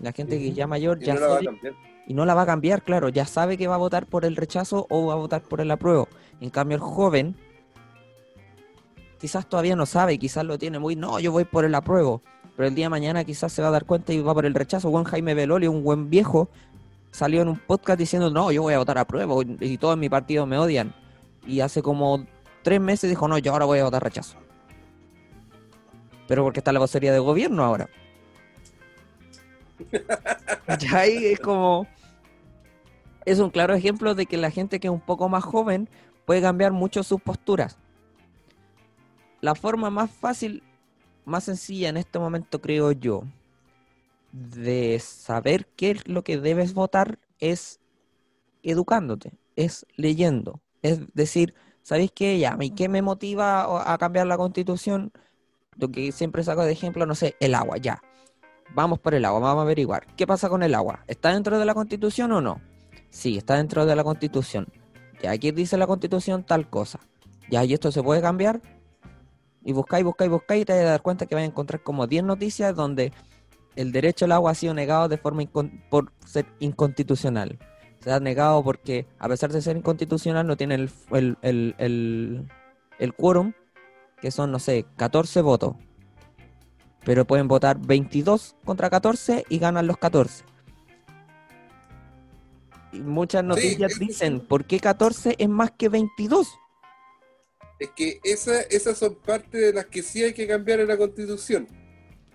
[0.00, 1.48] La gente que es ya mayor Y ya no sabe-
[2.06, 4.36] y no la va a cambiar, claro, ya sabe que va a votar por el
[4.36, 6.08] rechazo o va a votar por el apruebo.
[6.40, 7.34] En cambio, el joven
[9.24, 12.20] quizás todavía no sabe, quizás lo tiene muy, no, yo voy por el apruebo,
[12.58, 14.52] pero el día de mañana quizás se va a dar cuenta y va por el
[14.52, 14.90] rechazo.
[14.90, 16.50] Buen Jaime Beloli, un buen viejo,
[17.10, 20.00] salió en un podcast diciendo, no, yo voy a votar apruebo y, y todos en
[20.00, 20.94] mi partido me odian.
[21.46, 22.26] Y hace como
[22.62, 24.36] tres meses dijo, no, yo ahora voy a votar rechazo.
[26.28, 27.88] Pero porque está la vocería de gobierno ahora.
[30.66, 31.24] ¿Cachai?
[31.28, 31.86] Es como...
[33.24, 35.88] Es un claro ejemplo de que la gente que es un poco más joven
[36.26, 37.78] puede cambiar mucho sus posturas.
[39.44, 40.62] La forma más fácil,
[41.26, 43.24] más sencilla en este momento, creo yo,
[44.32, 47.78] de saber qué es lo que debes votar es
[48.62, 50.62] educándote, es leyendo.
[50.80, 52.38] Es decir, ¿sabéis qué?
[52.38, 55.12] Ya, ¿y qué me motiva a cambiar la constitución?
[55.76, 58.00] Lo que siempre saco de ejemplo, no sé, el agua, ya.
[58.74, 60.06] Vamos por el agua, vamos a averiguar.
[60.16, 61.04] ¿Qué pasa con el agua?
[61.06, 62.62] ¿Está dentro de la constitución o no?
[63.10, 64.68] Sí, está dentro de la constitución.
[65.22, 66.98] Ya aquí dice la constitución tal cosa.
[67.50, 68.62] Ya, y esto se puede cambiar.
[69.64, 72.06] Y buscáis, buscáis, buscáis y te vas a dar cuenta que vais a encontrar como
[72.06, 73.12] 10 noticias donde
[73.76, 75.42] el derecho al agua ha sido negado de forma
[75.90, 77.58] por ser inconstitucional.
[78.00, 82.52] Se ha negado porque, a pesar de ser inconstitucional, no tiene el, el, el, el,
[82.98, 83.54] el quórum,
[84.20, 85.76] que son, no sé, 14 votos.
[87.04, 90.44] Pero pueden votar 22 contra 14 y ganan los 14.
[92.92, 96.58] Y muchas noticias dicen, ¿por qué 14 es más que 22?
[97.84, 100.96] Es que esa, esas son partes de las que sí hay que cambiar en la
[100.96, 101.68] constitución.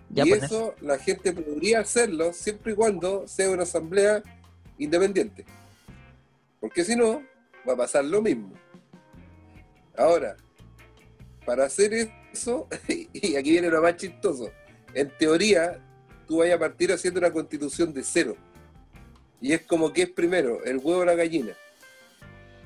[0.08, 4.22] Ya, y pues, eso la gente podría hacerlo siempre y cuando sea una asamblea
[4.78, 5.44] independiente.
[6.60, 7.24] Porque si no,
[7.68, 8.52] va a pasar lo mismo.
[9.96, 10.36] Ahora,
[11.44, 14.52] para hacer eso, y aquí viene lo más chistoso,
[14.94, 15.84] en teoría
[16.28, 18.36] tú vayas a partir haciendo una constitución de cero.
[19.40, 21.56] Y es como que es primero, el huevo o la gallina.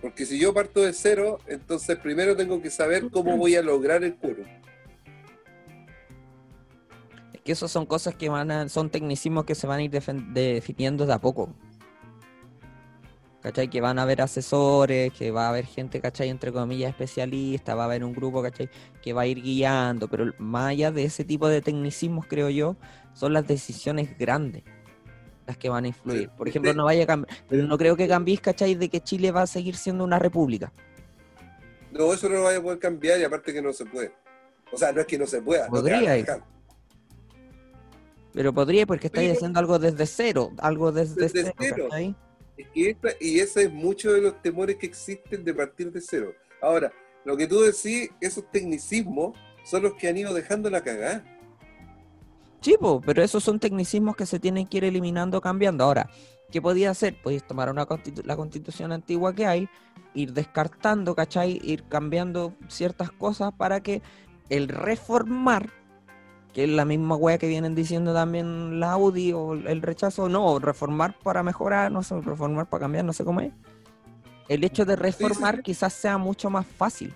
[0.04, 4.04] Porque si yo parto de cero, entonces primero tengo que saber cómo voy a lograr
[4.04, 4.44] el quórum.
[7.32, 9.90] Es que eso son cosas que van a, son tecnicismos que se van a ir
[9.90, 11.54] definiendo de a poco.
[13.40, 13.70] ¿Cachai?
[13.70, 16.28] Que van a haber asesores, que va a haber gente, ¿cachai?
[16.28, 18.68] Entre comillas, especialista, va a haber un grupo, ¿cachai?
[19.00, 22.76] Que va a ir guiando, pero más allá de ese tipo de tecnicismos, creo yo,
[23.14, 24.64] son las decisiones grandes
[25.46, 26.28] las que van a influir.
[26.30, 28.74] Por ejemplo, no vaya a cambiar, pero no creo que cambies, ¿cachai?
[28.74, 30.72] De que Chile va a seguir siendo una república.
[31.92, 34.12] No, eso no lo vaya a poder cambiar y aparte que no se puede.
[34.72, 35.66] O sea, no es que no se pueda.
[35.66, 36.42] no Podría, dejar.
[38.32, 41.86] Pero podría porque estáis Pero- haciendo algo desde cero, algo desde, Desde cero, cero.
[41.90, 42.16] ¿cachai?
[42.56, 46.00] Es que esta- y ese es mucho de los temores que existen de partir de
[46.00, 46.32] cero.
[46.60, 46.92] Ahora,
[47.24, 51.24] lo que tú decís, esos tecnicismos son los que han ido dejando la cagada.
[52.64, 55.84] Sí, po, pero esos son tecnicismos que se tienen que ir eliminando, cambiando.
[55.84, 56.08] Ahora,
[56.50, 57.14] ¿qué podía hacer?
[57.22, 59.68] Podéis tomar una constitu- la constitución antigua que hay,
[60.14, 61.60] ir descartando, ¿cachai?
[61.62, 64.00] Ir cambiando ciertas cosas para que
[64.48, 65.68] el reformar,
[66.54, 70.58] que es la misma wea que vienen diciendo también la Audi o el rechazo, no,
[70.58, 73.52] reformar para mejorar, no sé, reformar para cambiar, no sé cómo es.
[74.48, 75.62] El hecho de reformar sí.
[75.64, 77.12] quizás sea mucho más fácil.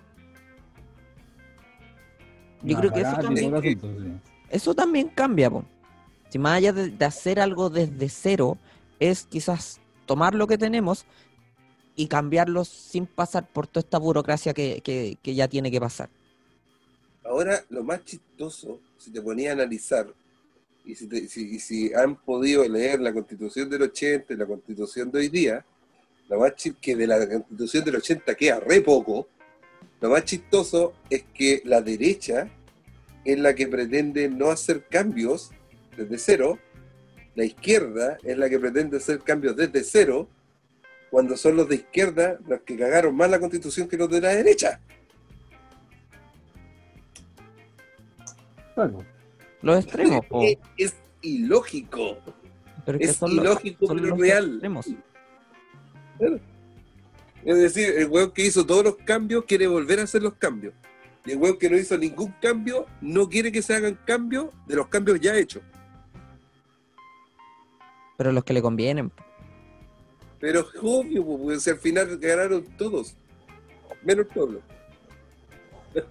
[2.63, 4.21] Yo creo que eso también,
[4.51, 5.65] eso también cambia, po.
[6.31, 8.59] Si más allá de, hacer algo desde cero,
[9.01, 11.05] es quizás tomar lo que tenemos
[11.97, 16.09] y cambiarlo sin pasar por toda esta burocracia que, que- ya tiene que pasar.
[17.25, 20.07] Ahora, lo más chistoso, si te ponía a analizar,
[20.85, 25.19] y si, te- si- han podido leer la constitución del 80 y la constitución de
[25.19, 25.65] hoy día,
[26.29, 29.29] lo más que de la constitución del 80 queda re poco,
[30.01, 32.49] lo más chistoso es que la derecha
[33.33, 35.51] es la que pretende no hacer cambios
[35.97, 36.59] desde cero,
[37.35, 40.29] la izquierda es la que pretende hacer cambios desde cero,
[41.11, 44.29] cuando son los de izquierda los que cagaron más la constitución que los de la
[44.35, 44.81] derecha.
[48.75, 49.05] Claro.
[49.63, 50.43] Los extremos, po.
[50.43, 52.19] Es, es ilógico.
[52.87, 54.51] Pero es que los- ilógico, son pero los real.
[54.53, 54.87] extremos.
[57.45, 60.75] Es decir, el weón que hizo todos los cambios quiere volver a hacer los cambios.
[61.29, 64.77] Y el weón que no hizo ningún cambio no quiere que se hagan cambios de
[64.77, 65.63] los cambios ya hechos.
[68.17, 69.13] Pero los que le convienen.
[70.41, 73.15] Pero es obvio, pues, porque si al final ganaron todos,
[74.03, 74.61] menos el pueblo.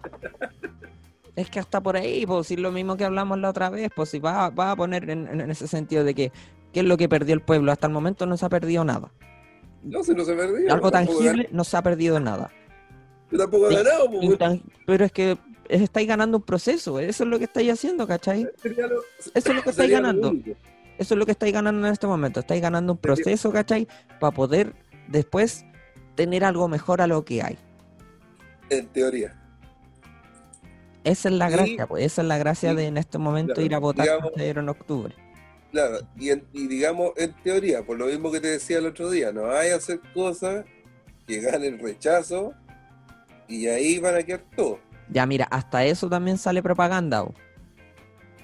[1.36, 3.92] Es que hasta por ahí, pues si es lo mismo que hablamos la otra vez,
[3.96, 6.32] pues si va, va a poner en, en ese sentido de que
[6.74, 7.72] ¿qué es lo que perdió el pueblo?
[7.72, 9.12] Hasta el momento no se ha perdido nada.
[9.84, 10.74] No, se no se perdió.
[10.74, 12.50] Algo tampoco tangible no se ha perdido nada.
[13.36, 17.72] Tampoco ganado, pues, Pero es que estáis ganando un proceso, eso es lo que estáis
[17.72, 18.48] haciendo, ¿cachai?
[18.62, 19.02] Sería lo-
[19.34, 20.34] Eso es lo que estáis ganando.
[20.98, 22.40] Eso es lo que estáis ganando en este momento.
[22.40, 23.88] Estáis ganando un proceso, ¿cachai?
[24.20, 24.74] Para poder
[25.08, 25.66] después
[26.16, 27.58] tener algo mejor a lo que hay.
[28.70, 29.34] En teoría.
[31.04, 32.04] Esa es la Y- gracia, pues.
[32.06, 34.70] Esa es la gracia y- de en este momento claro, ir a votar digamos- en
[34.70, 35.16] octubre.
[35.72, 39.10] Claro, y, en- y digamos en teoría, por lo mismo que te decía el otro
[39.10, 40.66] día, no hay hacer cosas
[41.28, 42.54] que ganen rechazo
[43.48, 44.80] y ahí van a quedar todos.
[45.10, 47.22] Ya, mira, hasta eso también sale propaganda.
[47.22, 47.34] bo.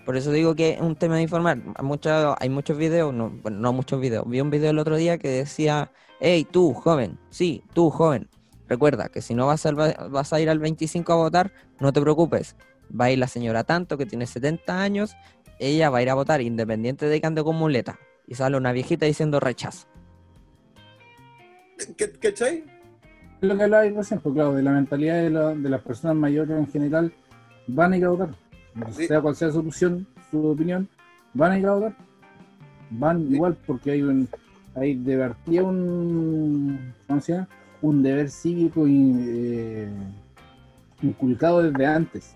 [0.05, 1.59] Por eso digo que es un tema de informar.
[2.39, 4.27] Hay muchos videos, no, bueno, no muchos videos.
[4.27, 8.29] Vi un video el otro día que decía, hey, tú, joven, sí, tú, joven.
[8.67, 12.55] Recuerda que si no vas a ir al 25 a votar, no te preocupes.
[12.99, 15.15] Va a ir la señora tanto, que tiene 70 años,
[15.59, 17.97] ella va a ir a votar, independiente de que ande con muleta.
[18.27, 19.87] Y sale una viejita diciendo rechazo.
[21.97, 22.63] ¿Qué- ¿Cachai?
[23.43, 26.57] Lo que hablaba recién, pues claro, de la mentalidad de, la- de las personas mayores
[26.57, 27.11] en general,
[27.67, 28.29] van a ir a votar.
[28.95, 29.05] Sí.
[29.07, 30.87] Sea cual sea su opción, su opinión,
[31.33, 31.95] van a ir a votar.
[32.89, 33.33] Van Sí.
[33.35, 34.29] igual porque hay un,
[34.75, 37.49] hay de partida un, ¿cómo se llama?
[37.81, 39.89] Un deber cívico eh,
[41.01, 42.35] inculcado desde antes.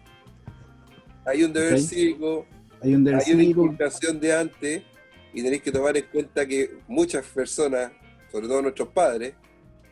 [1.26, 2.46] Hay un deber cívico,
[2.84, 4.84] Hay un deber hay una cívico, inculcación de antes
[5.34, 7.92] y tenéis que tomar en cuenta que muchas personas,
[8.30, 9.36] sobre todo nuestros padres,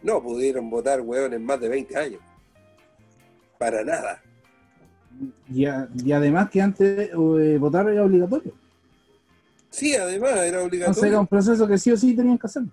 [0.05, 2.21] no pudieron votar, weón, en más de 20 años.
[3.57, 4.21] Para nada.
[5.49, 8.53] y, a- y además que antes eh, votar era obligatorio.
[9.69, 11.19] Sí, además, era Entonces era obligatorio.
[11.21, 12.69] un proceso que sí o sí tenían que hacerlo.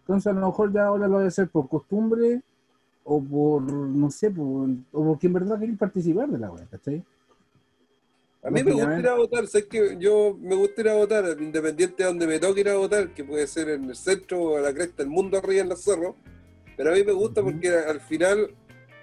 [0.00, 2.42] Entonces a lo mejor ya ahora lo voy a hacer por costumbre
[3.04, 7.02] o por, no sé, por, o porque en verdad quieren participar de la web, ¿cachai?
[8.44, 11.24] A mí me gusta ir a votar, ¿sabes que Yo me gusta ir a votar,
[11.40, 14.56] independiente de donde me toque ir a votar, que puede ser en el centro o
[14.56, 16.16] a la cresta del mundo arriba en los cerros,
[16.82, 18.56] pero a mí me gusta porque al final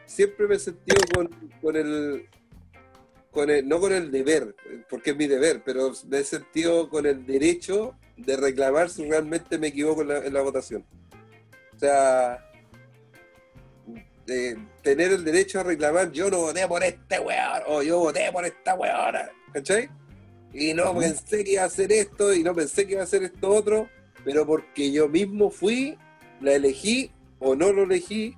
[0.06, 1.30] siempre me he sentido con,
[1.62, 2.28] con el,
[3.32, 4.54] con el, no con el deber,
[4.90, 9.58] porque es mi deber, pero me he sentido con el derecho de reclamar si realmente
[9.58, 10.86] me equivoco en la, en la votación.
[11.74, 12.46] O sea,
[14.26, 18.30] de tener el derecho a reclamar, yo no voté por este weón, o yo voté
[18.34, 19.90] por esta weona, ¿cachai?
[20.52, 23.24] Y no pensé que iba a hacer esto, y no pensé que iba a hacer
[23.24, 23.88] esto otro,
[24.26, 25.98] pero porque yo mismo fui,
[26.42, 28.36] la elegí o no lo elegí,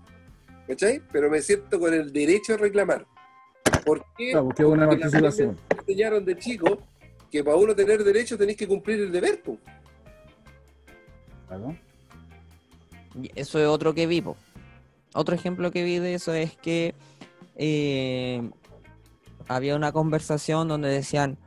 [0.67, 1.01] ¿cachai?
[1.11, 3.05] Pero me siento con el derecho a reclamar.
[3.85, 4.31] ¿Por qué?
[4.31, 5.57] Claro, porque una Porque participación.
[5.73, 6.79] me enseñaron de chico
[7.31, 9.57] que para uno tener derecho tenéis que cumplir el deber, po.
[11.47, 11.75] Claro.
[13.35, 14.21] Eso es otro que vi.
[14.21, 14.35] po.
[15.13, 16.95] Otro ejemplo que vi de eso es que
[17.55, 18.49] eh,
[19.47, 21.37] había una conversación donde decían,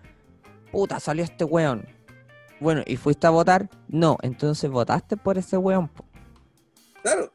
[0.72, 1.86] puta, salió este weón.
[2.60, 3.68] Bueno, ¿y fuiste a votar?
[3.88, 5.88] No, entonces votaste por ese weón.
[5.88, 6.04] po.
[7.02, 7.32] Claro,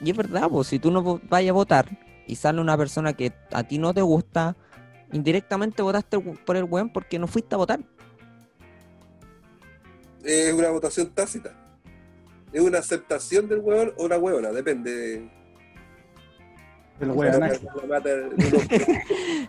[0.00, 1.86] Y es verdad, pues si tú no vayas a votar
[2.26, 4.56] y sale una persona que a ti no te gusta,
[5.12, 7.78] Indirectamente votaste por el weón porque no fuiste a votar.
[10.24, 11.52] Es una votación tácita.
[12.52, 15.30] Es una aceptación del hueón o la hueona, depende.
[17.00, 17.60] El O sea, hueonaje.
[17.62, 18.00] la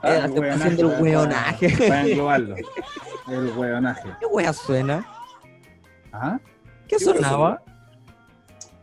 [0.03, 1.87] Ah, aceptación del hueonaje.
[1.87, 2.55] Para englobarlo.
[3.29, 4.09] El hueonaje.
[4.19, 5.07] ¿Qué wea suena?
[6.11, 6.39] Ajá.
[6.87, 7.63] ¿Qué ¿Qué wea sonaba?
[7.65, 7.76] Hubo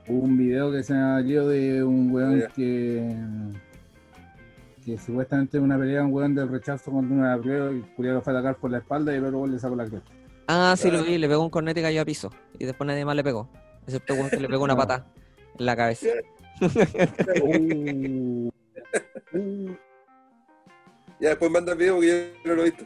[0.09, 3.15] un video que se salió de un weón que.
[4.85, 7.83] que supuestamente en una pelea un weón del rechazo cuando uno la prueba y el
[7.95, 9.87] culiao lo fue a atacar por la espalda y el otro weón le sacó la
[9.87, 10.11] cresta.
[10.47, 12.31] Ah, sí, lo vi, le pegó un cornete y cayó a piso.
[12.59, 13.49] Y después nadie más le pegó.
[13.87, 14.79] Excepto que le pegó una No.
[14.81, 15.07] pata
[15.59, 16.07] en la cabeza.
[17.43, 18.51] Uh,
[19.33, 19.77] uh,
[21.21, 22.85] Ya después manda el video porque yo no lo he visto.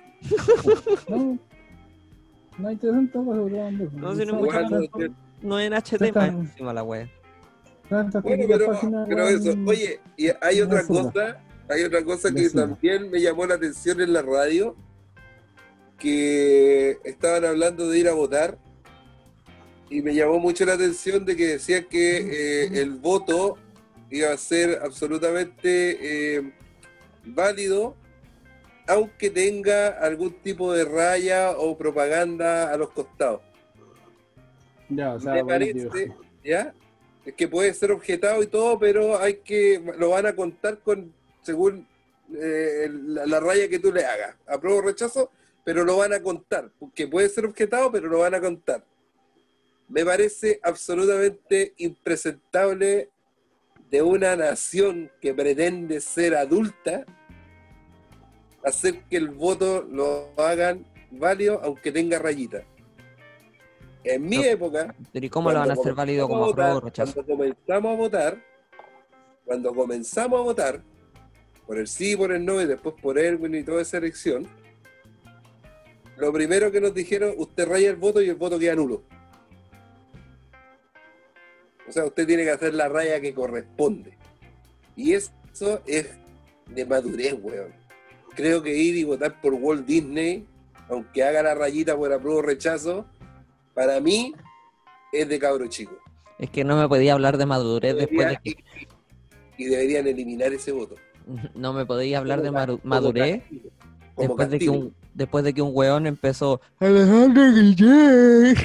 [1.08, 1.38] no.
[2.58, 3.78] No interesante, pues, weón.
[3.96, 4.90] No, si no no, sí.
[4.96, 6.84] No en HD más encima la
[7.88, 8.44] tantas Bueno,
[9.08, 9.54] pero, eso.
[9.66, 14.12] Oye, y hay otra cosa, hay otra cosa que también me llamó la atención en
[14.12, 14.76] la radio,
[15.98, 18.58] que estaban hablando de ir a votar
[19.90, 23.56] y me llamó mucho la atención de que decían que eh, el voto
[24.10, 26.52] iba a ser absolutamente eh,
[27.24, 27.96] válido
[28.88, 33.42] aunque tenga algún tipo de raya o propaganda a los costados.
[34.88, 36.12] Ya, o sea, me parece,
[36.44, 36.72] ¿ya?
[37.24, 41.12] Es que puede ser objetado y todo, pero hay que, lo van a contar con,
[41.42, 41.86] según
[42.34, 44.36] eh, la, la raya que tú le hagas.
[44.46, 45.30] Apruebo o rechazo,
[45.64, 46.70] pero lo van a contar.
[46.78, 48.82] Porque puede ser objetado, pero lo van a contar.
[49.88, 53.10] Me parece absolutamente impresentable
[53.90, 57.04] de una nación que pretende ser adulta
[58.64, 62.64] hacer que el voto lo hagan válido aunque tenga rayita.
[64.04, 64.42] En mi No.
[64.44, 67.14] época, Pero ¿y cómo lo van a hacer válido como a apruebo o votar, rechazo?
[67.14, 68.44] Cuando comenzamos a votar,
[69.44, 70.82] cuando comenzamos a votar,
[71.66, 74.46] por el sí, por el no y después por Erwin y toda esa elección,
[76.16, 79.02] lo primero que nos dijeron, usted raya el voto y el voto queda nulo.
[81.88, 84.12] O sea, usted tiene que hacer la raya que corresponde.
[84.96, 85.32] Y eso
[85.86, 86.08] es
[86.66, 87.72] de madurez, weón.
[88.34, 90.46] Creo que ir y votar por Walt Disney,
[90.88, 93.06] aunque haga la rayita por apruebo o rechazo,
[93.78, 94.34] para mí
[95.12, 95.96] es de cabro chico.
[96.40, 98.50] Es que no me podía hablar de madurez después de que...
[98.50, 100.96] y, y deberían eliminar ese voto.
[101.54, 103.70] No me podía hablar de Como madurez castigo.
[104.14, 108.56] Como después de que un después de que un weón empezó Alejandro Guillén.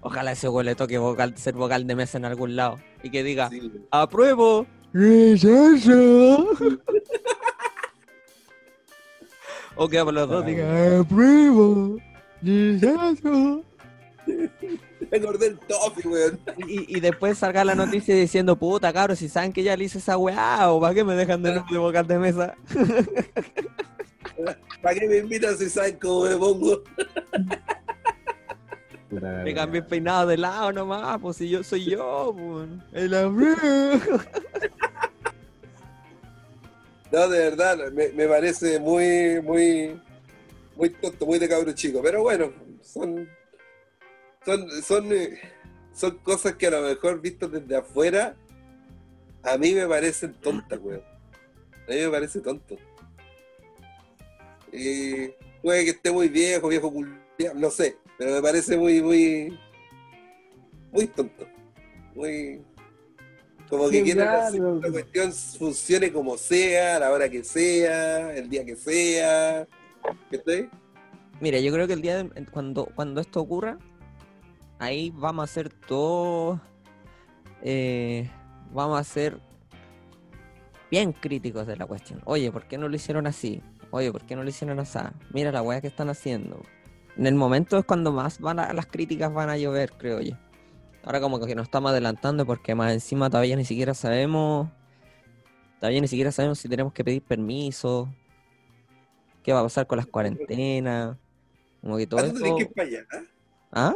[0.00, 3.22] Ojalá ese weón le toque vocal, ser vocal de mesa en algún lado y que
[3.22, 6.48] diga Sí, apruebo rechazo
[9.82, 11.02] o que por los dos diga
[15.10, 16.38] Me acordé del Toffee, weón.
[16.68, 19.96] y, y después salga la noticia diciendo puta cabros si saben que ya le hice
[19.98, 22.54] esa weá o para qué me dejan de, de vocal de mesa
[24.82, 26.82] ¿Para qué me invitan si saben cómo me pongo?
[29.44, 32.68] Me cambié el peinado de lado nomás, pues si yo soy yo, pues.
[32.92, 34.20] El apruebo.
[37.12, 40.00] No, de verdad, me, me parece muy, muy,
[40.76, 42.00] muy tonto, muy de cabro chico.
[42.02, 42.52] Pero bueno,
[42.82, 43.28] son,
[44.44, 45.40] son, son, eh,
[45.92, 48.36] son cosas que a lo mejor vistas desde afuera,
[49.42, 51.02] a mí me parecen tontas, weón.
[51.88, 52.76] A mí me parece tonto.
[54.72, 55.28] Y
[55.62, 59.58] puede que esté muy viejo, viejo culiao, no sé, pero me parece muy, muy,
[60.92, 61.46] muy tonto.
[62.14, 62.62] Muy,
[63.70, 64.42] como que Sí, quieren claro.
[64.42, 68.76] hacer que la cuestión funcione como sea, a la hora que sea, el día que
[68.76, 69.66] sea.
[70.30, 70.68] ¿Qué
[71.40, 73.78] Mira, yo creo que el día de- cuando, cuando esto ocurra,
[74.78, 76.60] ahí vamos a ser todos.
[77.62, 78.30] eh,
[78.72, 79.38] vamos a ser
[80.90, 82.20] bien críticos de la cuestión.
[82.24, 83.62] Oye, ¿por qué no lo hicieron así?
[83.90, 84.98] Oye, ¿por qué no lo hicieron así?
[85.32, 86.62] Mira la weá que están haciendo.
[87.16, 90.36] En el momento es cuando más van a, las críticas van a llover, creo yo.
[91.02, 94.68] Ahora como que nos estamos adelantando porque más encima todavía ni siquiera sabemos.
[95.78, 98.08] Todavía ni siquiera sabemos si tenemos que pedir permiso.
[99.42, 101.16] ¿Qué va a pasar con las cuarentenas?
[101.80, 102.56] Como que todo ¿Ah, tú eso...
[102.56, 103.06] que ir para allá?
[103.72, 103.94] ¿ah?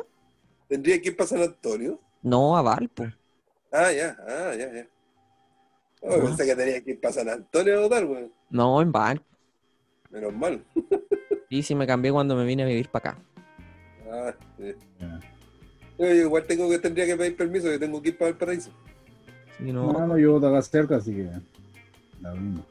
[0.69, 2.01] ¿Tendría que ir para San Antonio?
[2.23, 3.05] No, a Valpo.
[3.71, 4.89] Ah, ya, ah, ya, ya.
[6.01, 8.33] Oh, pensé que tenía que ir para San Antonio a votar, weón.
[8.49, 9.25] No, en Valpo.
[10.11, 10.65] Menos mal.
[11.51, 13.23] Y si me cambié cuando me vine a vivir para acá.
[14.11, 14.75] Ah, sí.
[15.99, 18.71] Yo igual tengo que tendría que pedir permiso, que tengo que ir para el paraíso.
[19.59, 21.29] Si no, No, no, yo acá cerca, así que.
[22.21, 22.63] La misma.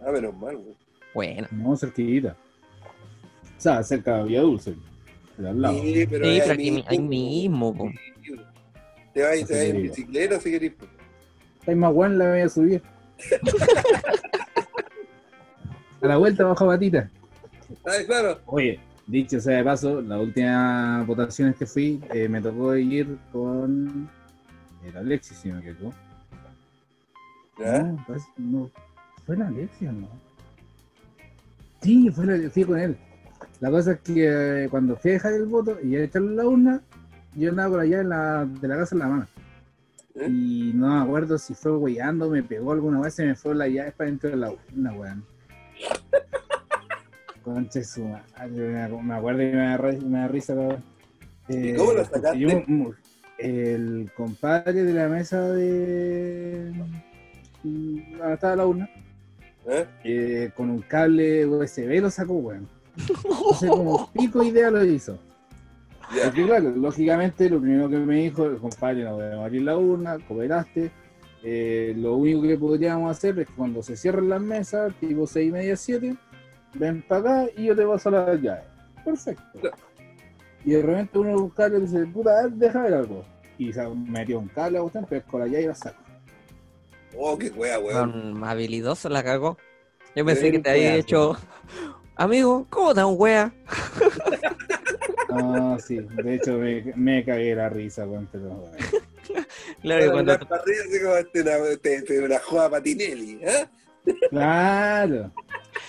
[0.00, 0.74] Ah, menos mal, weón.
[1.14, 1.48] bueno.
[1.50, 2.36] No, cerquita.
[3.56, 4.74] O sea, cerca de Villa Dulce.
[5.38, 5.80] Al lado.
[5.82, 7.90] Sí, pero Sí, ahí pero aquí, ahí mismo, po.
[8.22, 8.32] Sí,
[9.14, 9.82] Te vas, te vas en Sí.
[9.82, 10.72] bicicleta si querés.
[10.74, 10.86] po.
[11.66, 12.82] Hay más bueno la voy a subir.
[16.02, 17.10] A la vuelta bajo patita.
[17.84, 18.38] Ah, claro.
[18.46, 24.08] Oye, dicho sea de paso, las últimas votaciones que fui, eh, me tocó ir con
[24.84, 25.94] el Alexis, si me equivoco.
[27.58, 27.82] ¿Ya?
[28.36, 28.70] No,
[29.24, 30.08] fue el Alexis, ¿o ¿no?
[31.82, 32.96] Sí, fue la- fui con él.
[33.60, 36.36] La cosa es que eh, cuando fui a dejar el voto y a echarlo en
[36.36, 36.80] la urna,
[37.34, 39.26] yo andaba por allá en la, de la casa en la mano.
[40.14, 40.26] ¿Eh?
[40.28, 43.68] Y no me acuerdo si fue weyando, me pegó alguna vez, se me fue la
[43.68, 45.24] llave para dentro de la urna, weón.
[47.46, 48.50] Concha su madre,
[49.04, 50.82] me, acuerdo y me da, ri- me da risa, weón.
[51.48, 52.38] ¿Y cómo lo porque sacaste?
[52.40, 52.86] yo, mm,
[53.38, 56.72] el compadre de la mesa de.
[57.62, 58.90] mm, Donde estaba la urna,
[59.68, 59.86] ¿Eh?
[60.02, 62.66] eh, con un cable USB lo sacó, weón.
[62.96, 65.16] Entonces, como pico idea lo hizo.
[66.24, 69.76] Porque, claro, lógicamente, lo primero que me dijo, el compadre, no voy a abrir la
[69.76, 70.90] urna, cooperaste.
[71.44, 75.48] Eh, lo único que podríamos hacer es que cuando se cierren las mesas, tipo 6
[75.48, 76.16] y media, 7,
[76.74, 78.64] ven para acá y yo te paso las llaves.
[79.04, 79.60] Perfecto.
[79.60, 79.76] Claro.
[80.64, 83.24] Y de repente uno busca y dice, puta, a ver, deja ver algo.
[83.58, 86.02] Y se metió un cable a usted, pero con la llave y la saco.
[87.16, 88.32] Oh, qué wea, weón.
[88.32, 89.56] Con habilidoso la cagó.
[90.14, 91.36] Yo pensé que te había hecho.
[92.16, 93.52] Amigo, ¿cómo te un wea?
[95.28, 98.64] No, sí, de hecho me, me cagué la risa, weón, pero.
[99.82, 103.66] Claro, que cuando Una parrilla así como este, una, este- este- una joda patinelli, ¿eh?
[104.30, 105.30] Claro.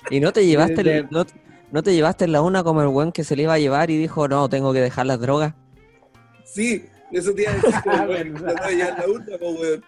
[0.09, 1.25] Y no te llevaste, De- el- no,
[1.71, 3.89] no te llevaste en la una como el weón que se le iba a llevar
[3.91, 5.53] y dijo, no, tengo que dejar las drogas.
[6.45, 8.33] Sí, eso te iba a decir, Ah, weón.
[8.33, 9.83] No la urna, po, weón.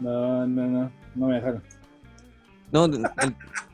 [0.00, 1.62] No, no, no, no me dejaron.
[2.72, 3.04] No, el,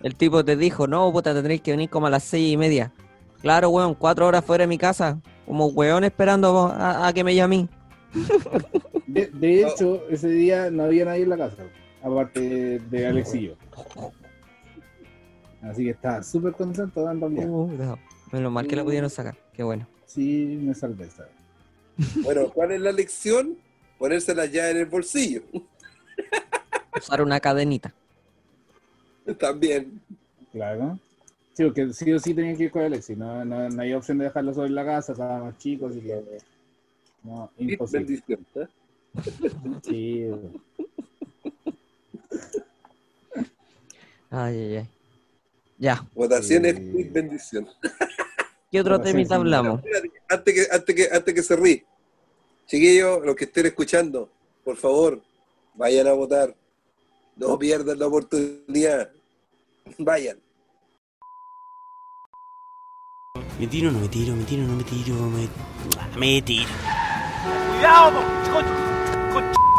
[0.03, 2.93] el tipo te dijo, no, puta, tendréis que venir como a las seis y media.
[3.41, 7.35] Claro, weón, cuatro horas fuera de mi casa, como weón esperando a, a que me
[7.35, 7.69] llame.
[9.07, 11.63] De, de hecho, ese día no había nadie en la casa,
[12.03, 13.57] aparte de Alexillo.
[15.63, 17.27] Así que estaba súper contento dando.
[17.27, 17.99] Uh, no.
[18.33, 19.87] Menos mal que la pudieron sacar, qué bueno.
[20.07, 21.33] Sí, me salvé, ¿sabes?
[22.25, 23.57] Bueno, ¿cuál es la lección?
[23.99, 25.43] Ponérsela ya en el bolsillo.
[26.97, 27.93] Usar una cadenita.
[29.39, 30.01] También.
[30.53, 30.99] Claro.
[31.53, 33.17] Sí, porque sí o sí tenían que ir con Alexis.
[33.17, 36.01] No, no, no hay opción de dejarlo solo en la casa, estaba más chico, así
[36.01, 36.39] que.
[37.23, 38.23] No, imposible.
[38.29, 38.67] ¿eh?
[39.83, 40.27] Sí,
[44.31, 44.89] Ay, ay, ay.
[45.79, 47.05] Ya, Votaciones, Sí.
[47.05, 47.69] bendición.
[48.71, 49.35] ¿qué otro temita sí.
[49.35, 49.81] hablamos?
[50.29, 51.85] Antes que, antes que, antes que se ríe.
[52.67, 54.31] Chiquillos, los que estén escuchando,
[54.63, 55.21] por favor,
[55.75, 56.55] vayan a votar.
[57.37, 59.11] No pierdan la oportunidad.
[59.99, 60.39] Vayan.
[63.59, 65.49] Me tiro, no me tiro, me tiro, no me tiro, me,
[66.19, 66.71] me tiro.
[68.55, 68.69] Oye,
[69.39, 69.70] Es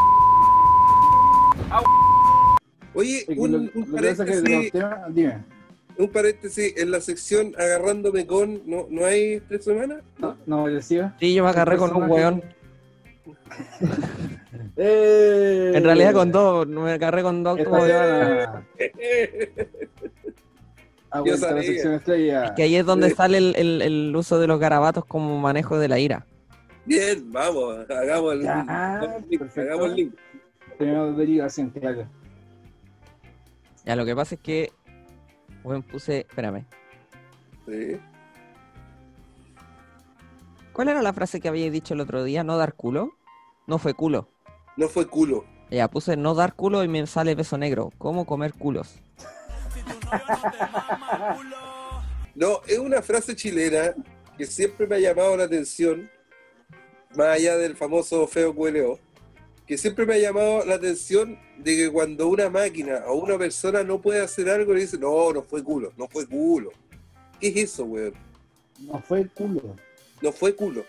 [2.93, 4.71] que un, un es paréntesis,
[5.97, 10.01] un paréntesis, en la sección agarrándome con, ¿no, ¿no hay tres semanas?
[10.19, 11.15] No, no decía.
[11.19, 12.43] Sí, yo me agarré con un weón.
[14.77, 15.71] ¡Eh!
[15.75, 17.59] En realidad con dos, me agarré con dos.
[17.63, 17.85] Como
[21.25, 22.55] Yo la sección estrella.
[22.55, 25.89] Que ahí es donde sale el, el- el uso de los garabatos como manejo de
[25.89, 26.25] la ira.
[26.85, 29.61] Bien, vamos, hagamos el, Ya, hagamos el link, perfecto.
[29.73, 30.13] hagamos el link.
[30.77, 32.05] Tenemos derivación, claro.
[33.85, 34.71] Ya, lo que pasa es que,
[35.63, 36.65] bueno, puse, espérame,
[37.67, 37.97] Sí.
[40.73, 42.43] ¿cuál era la frase que había dicho el otro día?
[42.43, 43.13] ¿No dar culo?
[43.67, 44.27] No fue culo.
[44.77, 45.45] No fue culo.
[45.69, 47.91] Ya, puse no dar culo y me sale beso negro.
[47.97, 48.95] ¿Cómo comer culos?
[52.35, 53.93] No, es una frase chilena
[54.37, 56.09] que siempre me ha llamado la atención,
[57.15, 58.99] más allá del famoso feo QLO,
[59.71, 63.85] que siempre me ha llamado la atención de que cuando una máquina o una persona
[63.85, 66.73] no puede hacer algo, le dice, no, no fue culo, no fue culo.
[67.39, 68.13] ¿Qué es eso, weón?
[68.81, 69.77] No fue culo.
[70.21, 70.83] No fue culo.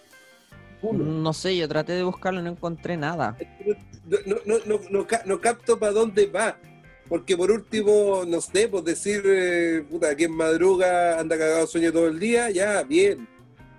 [0.81, 1.05] Culo.
[1.05, 3.37] No sé, yo traté de buscarlo y no encontré nada.
[4.05, 6.59] No, no, no, no, no ca- no capto para dónde va.
[7.09, 12.09] Porque por último, no sé, pues decir, eh, puta, quien madruga anda cagado sueño todo
[12.09, 13.29] el día, ya, bien.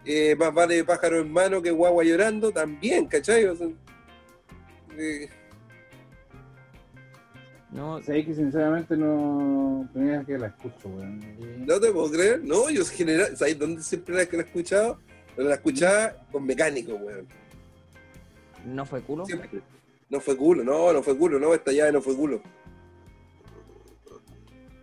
[0.06, 3.44] Eh, más vale pájaro en mano que guagua llorando, también, ¿cachai?
[3.48, 3.68] O sea,
[4.98, 5.30] eh,
[7.72, 9.90] No, Sé que sinceramente no.
[9.94, 11.66] Primera que la escucho, weón.
[11.66, 14.46] no te puedo creer, no, yo en general, ¿sabes dónde siempre la que la he
[14.46, 15.00] escuchado?
[15.36, 17.28] Pero la escuchaba con mecánico, weón.
[18.66, 19.26] no fue culo.
[19.26, 19.62] Siempre.
[20.10, 22.42] No fue culo, no, no fue culo, no, esta llave no fue culo.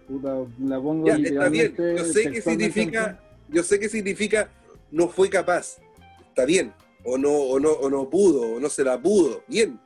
[0.08, 4.50] Puta, la pongo Ya, está bien, yo sé qué significa, yo sé qué significa
[4.90, 5.78] no fue capaz,
[6.28, 6.72] está bien,
[7.04, 9.78] o no, o no, o no pudo, o no se la pudo, bien,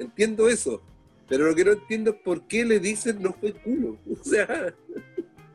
[0.00, 0.82] entiendo eso,
[1.28, 3.96] Pero lo que no entiendo es por qué le dicen no fue culo.
[4.20, 4.46] O sea,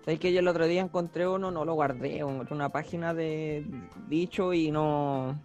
[0.06, 3.66] ¿Sabes que yo el otro día encontré uno, no lo guardé, un- una página de
[4.08, 5.38] dicho y no.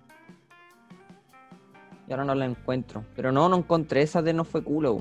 [2.06, 3.04] Y ahora no la encuentro.
[3.16, 4.98] Pero no, no encontré esa de no fue culo.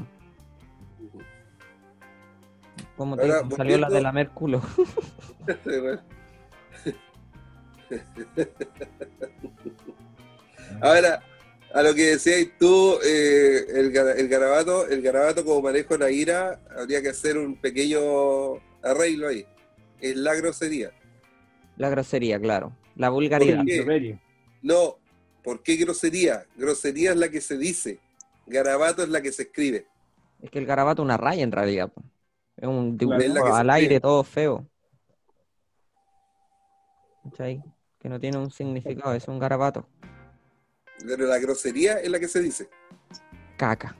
[2.96, 4.62] Como te Ahora, digo, salió la de volviendo- la Merculo.
[10.82, 11.22] Ahora,
[11.74, 16.00] a lo que decías tú, eh, el, gara- el garabato, el garabato como manejo de
[16.00, 19.46] la ira, habría que hacer un pequeño arreglo ahí.
[20.00, 20.92] Es la grosería.
[21.78, 22.76] La grosería, claro.
[22.96, 23.64] La vulgaridad.
[23.64, 24.20] ¿Por.
[24.62, 24.98] No,
[25.44, 26.46] ¿por qué grosería?
[26.56, 28.00] Grosería es la que se dice,
[28.48, 29.88] garabato es la que se escribe.
[30.42, 31.90] Es que el garabato es una raya en realidad.
[31.94, 32.02] po.
[32.58, 34.00] Es un dibujo Es al aire escribe.
[34.02, 34.66] todo feo.
[37.24, 37.62] ¿Cachai?
[38.00, 39.86] Que no tiene un significado, es un garabato.
[41.06, 42.70] Pero la grosería es la que se dice.
[43.58, 43.96] Caca.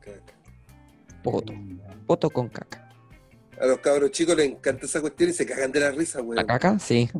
[0.00, 0.34] Caca.
[1.22, 1.52] Poto.
[2.06, 2.88] Poto con caca.
[3.60, 6.24] A los cabros chicos les encanta esa cuestión y se cagan de la risa, ¿La
[6.24, 6.46] weón.
[6.46, 6.78] caca?
[6.78, 7.10] Sí.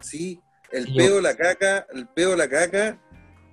[0.00, 0.40] Sí,
[0.72, 2.98] el yo- peo, la caca, el peo, la caca,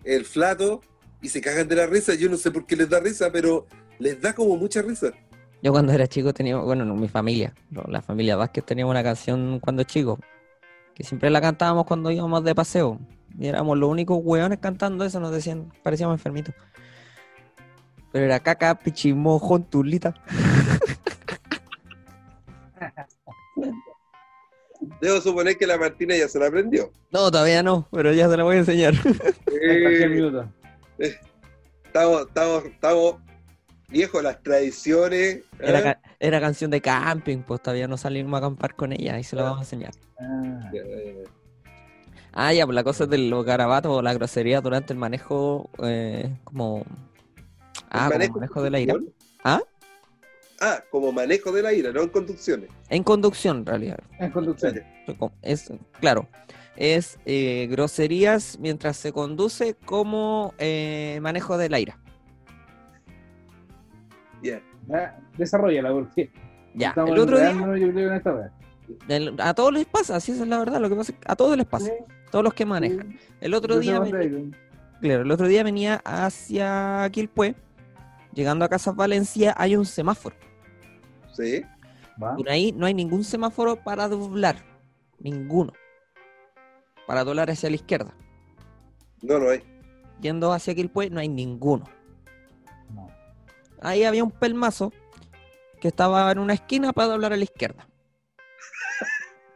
[0.03, 0.81] el flato,
[1.21, 2.15] y se cagan de la risa.
[2.15, 3.67] Yo no sé por qué les da risa, pero
[3.99, 5.11] les da como mucha risa.
[5.61, 9.03] Yo cuando era chico tenía, bueno, no, mi familia, no, la familia Vázquez teníamos una
[9.03, 10.19] canción cuando chico,
[10.95, 12.99] que siempre la cantábamos cuando íbamos de paseo.
[13.37, 16.53] Y éramos los únicos hueones cantando eso, nos decían, parecíamos enfermitos.
[18.11, 20.13] Pero era caca, pichimojo, tulita.
[25.01, 26.91] Debo suponer que la Martina ya se la aprendió.
[27.11, 28.93] No, todavía no, pero ya se la voy a enseñar.
[30.99, 31.17] Eh,
[31.85, 33.15] estamos, estamos, estamos
[33.87, 35.39] viejos las tradiciones.
[35.57, 35.97] Era, ¿eh?
[36.19, 39.43] era canción de camping, pues todavía no salimos a acampar con ella y se la
[39.43, 39.91] vamos a enseñar.
[40.19, 40.71] Ah,
[42.33, 46.35] Ah, ya, pues la cosa de los garabatos o la grosería durante el manejo, eh,
[46.43, 46.83] como...
[47.89, 48.95] Ah, como manejo de la ira.
[49.43, 49.61] ¿Ah?
[50.59, 52.69] Ah, como manejo de la ira, no en conducciones.
[52.89, 53.99] En conducción, en realidad.
[54.19, 54.81] en conducción.
[55.41, 56.27] Es, claro,
[56.75, 61.99] es eh, groserías mientras se conduce como eh, manejo de la ira.
[64.41, 64.61] Ya.
[64.91, 66.31] Ah, desarrollala, porque
[66.73, 68.51] Ya, estamos el otro día, enredándonos, yo creo, en esta wea.
[69.07, 71.35] el- a todos les pasa, así es la verdad, lo que pasa es que a
[71.35, 71.91] todos les pasa,
[72.33, 73.19] todos los que manejan.
[73.41, 74.57] El otro día, venía-
[74.99, 77.53] claro, el otro día venía hacia Quilpué,
[78.33, 80.35] llegando a Casas Valencia hay un semáforo.
[81.31, 81.63] Sí.
[82.21, 82.35] Va.
[82.35, 84.55] Por ahí no hay ningún semáforo para doblar,
[85.19, 85.73] ninguno.
[87.05, 88.15] Para doblar hacia la izquierda.
[89.21, 89.61] No lo hay.
[90.19, 91.83] Yendo hacia Quilpué no hay ninguno.
[92.95, 93.09] No.
[93.79, 94.91] Ahí había un pelmazo
[95.79, 97.87] que estaba en una esquina para doblar a la izquierda.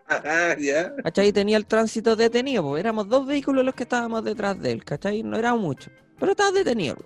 [0.10, 0.96] Ah, ya.
[1.04, 1.34] ¿Cachai?
[1.34, 5.22] Tenía el tránsito detenido, porque éramos dos vehículos los que estábamos detrás de él, ¿cachai?
[5.24, 6.98] No era mucho, pero estaba detenido.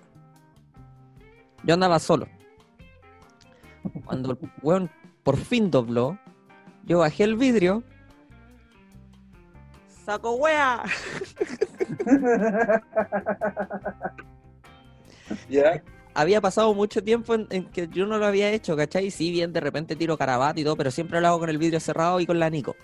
[1.64, 2.28] Yo andaba solo.
[4.04, 4.90] Cuando el weón
[5.22, 6.18] por fin dobló,
[6.84, 7.82] yo bajé el vidrio.
[10.04, 10.84] ¡Saco wea!
[15.48, 15.82] Ya.
[16.14, 19.10] Había pasado mucho tiempo en, en que yo no lo había hecho, ¿cachai?
[19.10, 21.80] Sí, bien, de repente tiro carabato y todo, pero siempre lo hago con el vidrio
[21.80, 22.76] cerrado y con la Nico.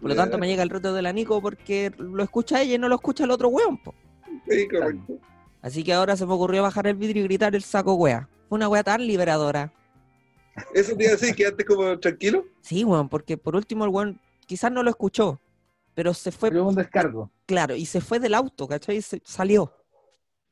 [0.00, 2.78] Por lo tanto, me llega el reto de la Nico porque lo escucha ella y
[2.78, 3.94] no lo escucha el otro weón, po.
[4.48, 5.20] Sí, correcto.
[5.62, 8.28] Así que ahora se me ocurrió bajar el vidrio y gritar el saco wea.
[8.48, 9.72] Fue una wea tan liberadora.
[10.74, 12.44] Eso te iba a decir, quedaste como tranquilo.
[12.60, 15.40] Sí, weón, porque por último el weón quizás no lo escuchó,
[15.94, 17.30] pero se fue, Pero un descargo.
[17.46, 19.00] claro, y se fue del auto, ¿cachai?
[19.02, 19.72] Se salió.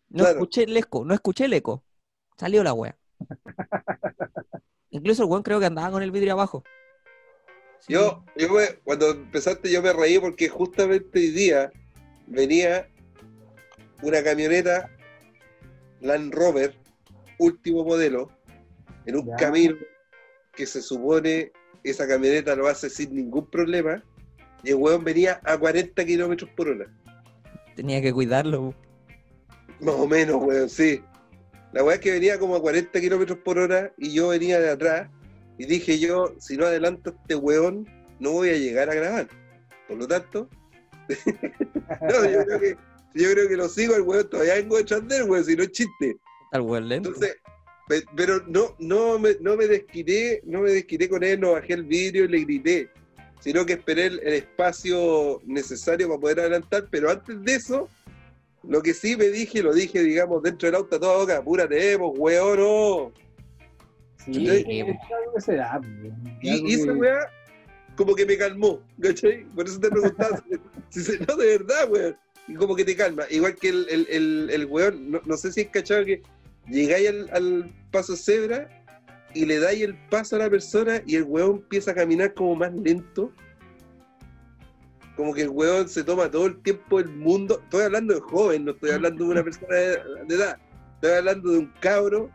[0.09, 0.31] No Claro.
[0.31, 1.85] escuché el eco, no escuché el eco.
[2.37, 2.97] Salió la wea.
[4.91, 6.65] Incluso el weón creo que andaba con el vidrio abajo.
[7.81, 7.93] Sí.
[7.93, 11.73] Yo, yo me- cuando empezaste yo me reí porque justamente hoy día
[12.27, 12.89] venía
[14.03, 14.91] una camioneta
[16.01, 16.75] Land Rover,
[17.39, 18.31] último modelo,
[19.07, 19.37] en un Ya.
[19.37, 19.77] camino
[20.55, 24.03] que se supone esa camioneta lo hace sin ningún problema,
[24.63, 26.87] y el weón venía a 40 kilómetros por hora.
[27.77, 28.75] Tenía que cuidarlo.
[29.81, 31.03] Más o menos, weón, sí.
[31.75, 34.71] La weá es que venía como a 40 kilómetros por hora y yo venía de
[34.71, 35.11] atrás
[35.59, 37.85] y dije yo, si no adelanto a este weón,
[38.21, 39.29] no voy a llegar a grabar.
[39.89, 40.49] Por lo tanto,
[42.01, 42.77] no, yo, creo que,
[43.15, 45.65] yo creo que lo sigo al weón, todavía vengo detrás de él, weón, si no
[45.65, 46.17] es chiste.
[46.53, 47.09] Al weón lento.
[47.09, 47.37] Entonces,
[47.89, 51.73] pe- pero no, no, me, no me desquité, no me desquité con él, no bajé
[51.75, 52.89] el vidrio y le grité,
[53.41, 57.89] sino que esperé el, el espacio necesario para poder adelantar, pero antes de eso,
[58.69, 61.99] lo que sí me dije, lo dije, digamos, dentro del auto a toda boca, apúrate,
[61.99, 63.13] pues, weón, no.
[64.25, 64.97] Sí, es pues.
[65.33, 65.87] pues, algo
[66.41, 67.31] Y, y esa weá,
[67.97, 69.45] como que me calmó, ¿cachai?
[69.55, 70.43] Por eso te preguntaba
[70.91, 72.17] si, si se, no, de verdad, weón.
[72.47, 73.25] Y como que te calma.
[73.31, 76.23] Igual que el, el, el, el weón, no, no sé si es cachado que
[76.69, 78.69] llegáis al, al paso cebra
[79.35, 82.55] y le dais el paso a la persona y el weón empieza a caminar como
[82.55, 83.33] más lento.
[85.17, 87.61] Como que el weón se toma todo el tiempo del mundo.
[87.63, 90.59] Estoy hablando de joven, no estoy hablando de una persona de, de edad.
[90.97, 92.31] Estoy hablando de un cabro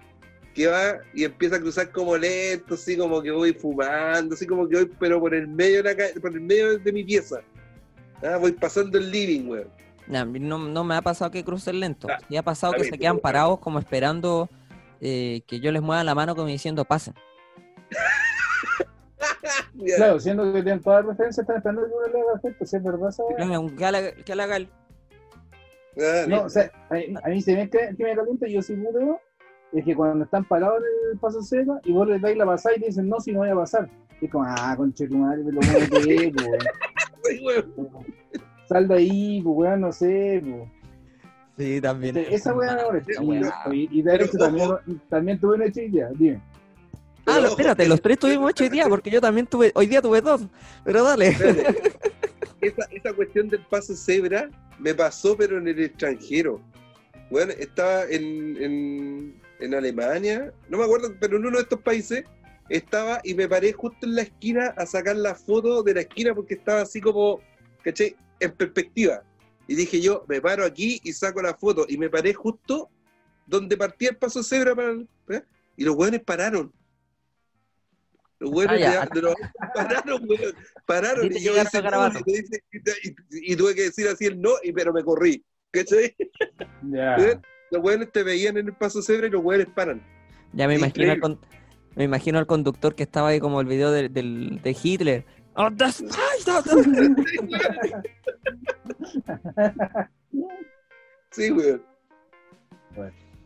[0.54, 4.68] que va y empieza a cruzar como lento, así como que voy fumando, así como
[4.68, 7.42] que voy, pero por el medio de, la ca- por el medio de mi pieza.
[8.24, 9.68] Ah, voy pasando el living, weón.
[10.08, 10.26] No,
[10.58, 12.08] no me ha pasado que crucen lento.
[12.10, 14.50] Ah, Sí ha pasado que mí, se quedan pero- parados como esperando
[15.02, 17.14] eh, que yo les mueva la mano como diciendo pasen.
[19.98, 22.76] Claro, siendo que tienen todas las referencias, están esperando que uno le haga efecto, si
[22.76, 23.38] es verdad weá.
[23.38, 24.70] Venga, un- que haga- que haga el-
[26.02, 28.62] Ah, No, o sea, a, mí- a mí se me que, me calienta, y yo
[28.62, 29.20] sí puedo,
[29.74, 32.76] es que cuando están parados en el paso seco y vos les dais la pasada
[32.76, 33.90] y te dicen, no, si no voy a pasar.
[34.22, 36.60] Y es como, ah, conche tu madre, muévete, po, weón.
[37.24, 38.06] sí, weón.
[38.68, 40.70] Sal de ahí, pues, weón, no sé, po.
[41.58, 42.16] Sí, también.
[42.18, 43.12] Esa weá me molesta.
[43.12, 43.54] Esa Y, weá.
[43.74, 44.70] y, y de hecho también,
[45.10, 46.42] también tuve una chilla, dime.
[47.30, 50.02] Ah, Pero espérate, los tres tuvimos ocho hoy día, porque yo también tuve, hoy día
[50.02, 50.42] tuve dos,
[50.84, 51.30] pero dale.
[52.62, 54.50] Esa, esa cuestión del paso cebra
[54.80, 56.62] me pasó, pero en el extranjero.
[57.30, 62.26] Bueno, estaba en, en, en Alemania, no me acuerdo, pero en uno de estos países
[62.68, 66.36] estaba y me paré justo en la esquina a sacar la foto de la esquina
[66.36, 67.40] porque estaba así como,
[67.82, 68.16] ¿cachai?
[68.40, 69.24] En perspectiva.
[69.68, 71.86] Y dije yo, me paro aquí y saco la foto.
[71.88, 72.90] Y me paré justo
[73.46, 75.44] donde partía el paso cebra para ¿eh?
[75.78, 76.72] Y los hueones pararon.
[78.40, 79.02] Los hueones Ah, ya.
[79.06, 79.36] de- de los-
[79.76, 80.54] pararon, hueón.
[80.86, 81.26] Pararon.
[81.26, 84.52] Y yo hice a no, y, dice- y- y tuve que decir así el no,
[84.64, 85.44] y, pero me corrí.
[85.72, 86.16] ¿Cachai?
[86.90, 87.16] Ya.
[87.72, 90.02] Los hueones te veían en el paso cebra y los hueones paran.
[90.54, 91.40] Ya me imagino, con-
[91.96, 95.24] me imagino al conductor que estaba ahí como el video de, del- de Hitler.
[95.54, 96.88] Oh, das- ay, das- das-
[101.32, 101.84] Sí, weón.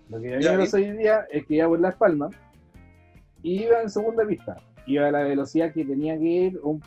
[0.10, 2.34] Lo que mí Ya, pasó hoy día es que iba por Las Palmas
[3.42, 4.56] y iba en segunda pista.
[4.86, 6.82] Iba a la velocidad que tenía que ir un-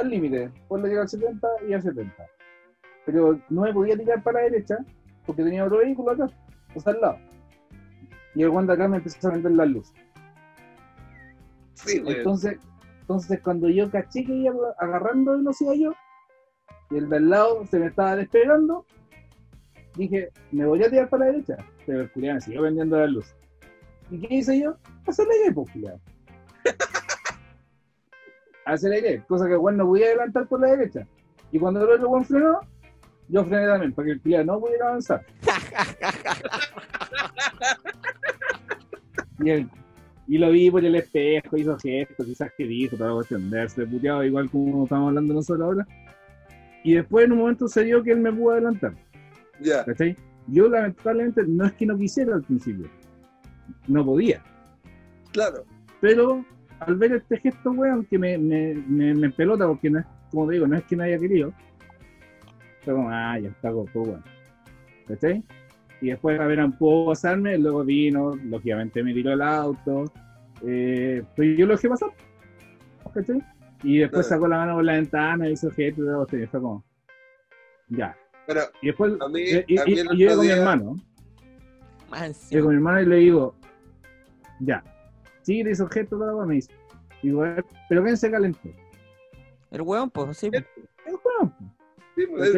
[0.00, 0.50] al límite.
[0.68, 2.26] Por lo que al 70 y al 70.
[3.06, 4.78] Pero no me podía tirar para la derecha
[5.26, 6.26] porque tenía otro vehículo acá,
[6.74, 7.18] o sea, al lado.
[8.34, 9.94] Y el guante acá me empezó a vender las luces.
[11.74, 12.02] Sí.
[12.06, 12.58] Entonces,
[13.00, 15.92] entonces cuando yo caché que iba agarrando velocidad yo,
[16.90, 18.86] y el del lado se me estaba despegando,
[19.96, 21.56] dije, me voy a tirar para la derecha.
[21.86, 23.34] Pero el me siguió vendiendo la luz.
[24.10, 24.76] ¿Y qué hice yo?
[25.06, 25.68] Aceleré, pues,
[26.72, 26.78] culiado.
[28.66, 31.06] Aceleré, cosa que el weón no podía adelantar por la derecha.
[31.52, 32.60] Y cuando el otro weón frenó,
[33.28, 35.24] yo frené también, para que el culiado no pudiera avanzar.
[39.40, 39.68] Y, el-
[40.26, 43.58] y lo vi por el espejo, hizo gestos, quizás que dijo, toda la cuestión, de
[43.58, 45.86] haberse puteado igual como estamos hablando nosotros ahora.
[46.82, 48.94] Y después en un momento se dio que él me pudo adelantar,
[49.60, 49.84] Ya.
[49.84, 50.16] ¿cachai?
[50.46, 52.88] Yo lamentablemente no es que no quisiera al principio,
[53.86, 54.42] no podía.
[55.32, 55.64] Claro.
[56.00, 56.44] Pero
[56.86, 60.46] al ver este gesto, weón, que me, me, me, me pelota, porque no es, como
[60.46, 61.52] te digo, no es que no haya querido.
[62.84, 64.22] Pero como, ah, ya está, pues, bueno.
[65.06, 65.42] ¿Cachai?
[66.00, 70.04] Y después, a ver, no puedo pasarme, luego vino, lógicamente me tiró el auto,
[70.66, 72.10] eh, pero yo lo dejé pasar.
[73.12, 73.42] ¿Cachai?
[73.82, 74.40] Y después Claro.
[74.40, 76.84] sacó la mano por la ventana, hizo gesto y todo, fue como,
[77.88, 78.16] ya.
[78.46, 80.96] Pero Y después, A mí- eh, y, a mí y- y yo con mi hermano,
[82.12, 82.60] Llego encima.
[82.62, 83.54] con mi hermano y le digo,
[84.60, 84.84] ya,
[85.44, 86.72] sí, le hizo gesto, toda la me dice,
[87.22, 88.68] "Eh, pero ¿quién se calentó?
[89.70, 90.50] El hueón, pues sí.
[90.52, 90.64] El
[91.24, 91.54] weón,
[92.14, 92.54] sí, pues,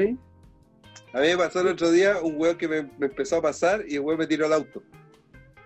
[1.12, 3.84] a mí me pasó el otro día un weón que me, me empezó a pasar
[3.88, 4.82] y el weón me tiró el auto.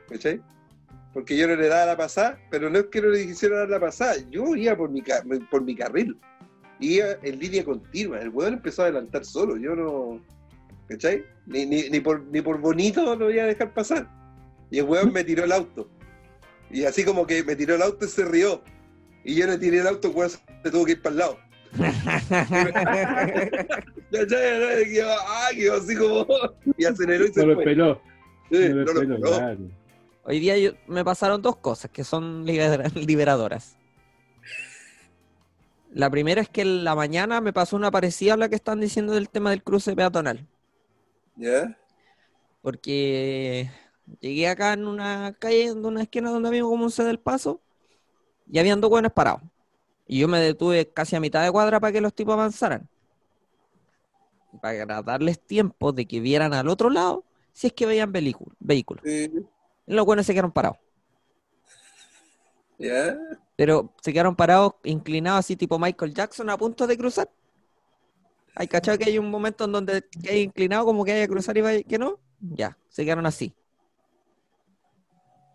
[0.09, 0.41] ¿Cachai?
[1.13, 3.69] Porque yo no le daba la pasada, pero no es que no le quisiera dar
[3.69, 5.03] la pasada, yo iba por mi,
[5.51, 6.17] por mi carril.
[6.79, 8.21] Iba en línea continua.
[8.21, 10.21] El weón empezó a adelantar solo, yo no.
[10.89, 11.25] ¿Cachai?
[11.47, 14.09] Ni, ni, ni, por, ni por bonito lo iba a dejar pasar.
[14.71, 15.91] Y el weón me tiró el auto.
[16.71, 18.63] Y así como que me tiró el auto y se rió.
[19.25, 21.39] Y yo le tiré el auto, weón se tuvo que ir para el lado.
[24.13, 24.91] ¿Cachai?
[24.91, 26.27] Y yo, ah, quedó así como.
[26.77, 27.63] Y aceleró y se No fue.
[27.65, 28.01] esperó,
[28.51, 29.59] Sí, no lo claro.
[30.25, 33.77] Hoy día yo- me pasaron dos cosas que son libera- liberadoras.
[35.93, 38.81] La primera es que en la mañana me pasó una parecida a la que están
[38.81, 40.47] diciendo del tema del cruce peatonal.
[41.37, 41.77] ¿Ya?
[42.63, 43.71] Porque
[44.21, 47.61] llegué acá en una calle, en una esquina donde había como un C del paso,
[48.51, 49.43] y habían dos buenos parados.
[50.07, 52.89] Y yo me detuve casi a mitad de cuadra para que los tipos avanzaran.
[54.61, 59.03] Para darles tiempo de que vieran al otro lado si es que veían vehículos.
[59.05, 59.31] Sí.
[59.87, 60.79] Los buenos se quedaron parados.
[63.57, 67.31] Pero se quedaron parados, inclinados así tipo Michael Jackson a punto de cruzar.
[68.57, 71.57] ¿Hay cachado que hay un momento en donde hay inclinado como que hay que cruzar
[71.57, 72.19] y va- que no?
[72.41, 73.55] Ya, se quedaron así.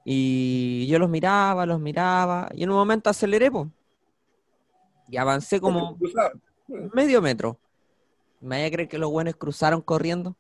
[0.08, 3.68] Y yo los miraba, los miraba, y en un momento aceleré, po.
[5.10, 5.98] Y avancé como
[6.94, 7.58] medio metro.
[8.40, 10.36] ¿Me vaya a creer que los buenos cruzaron corriendo?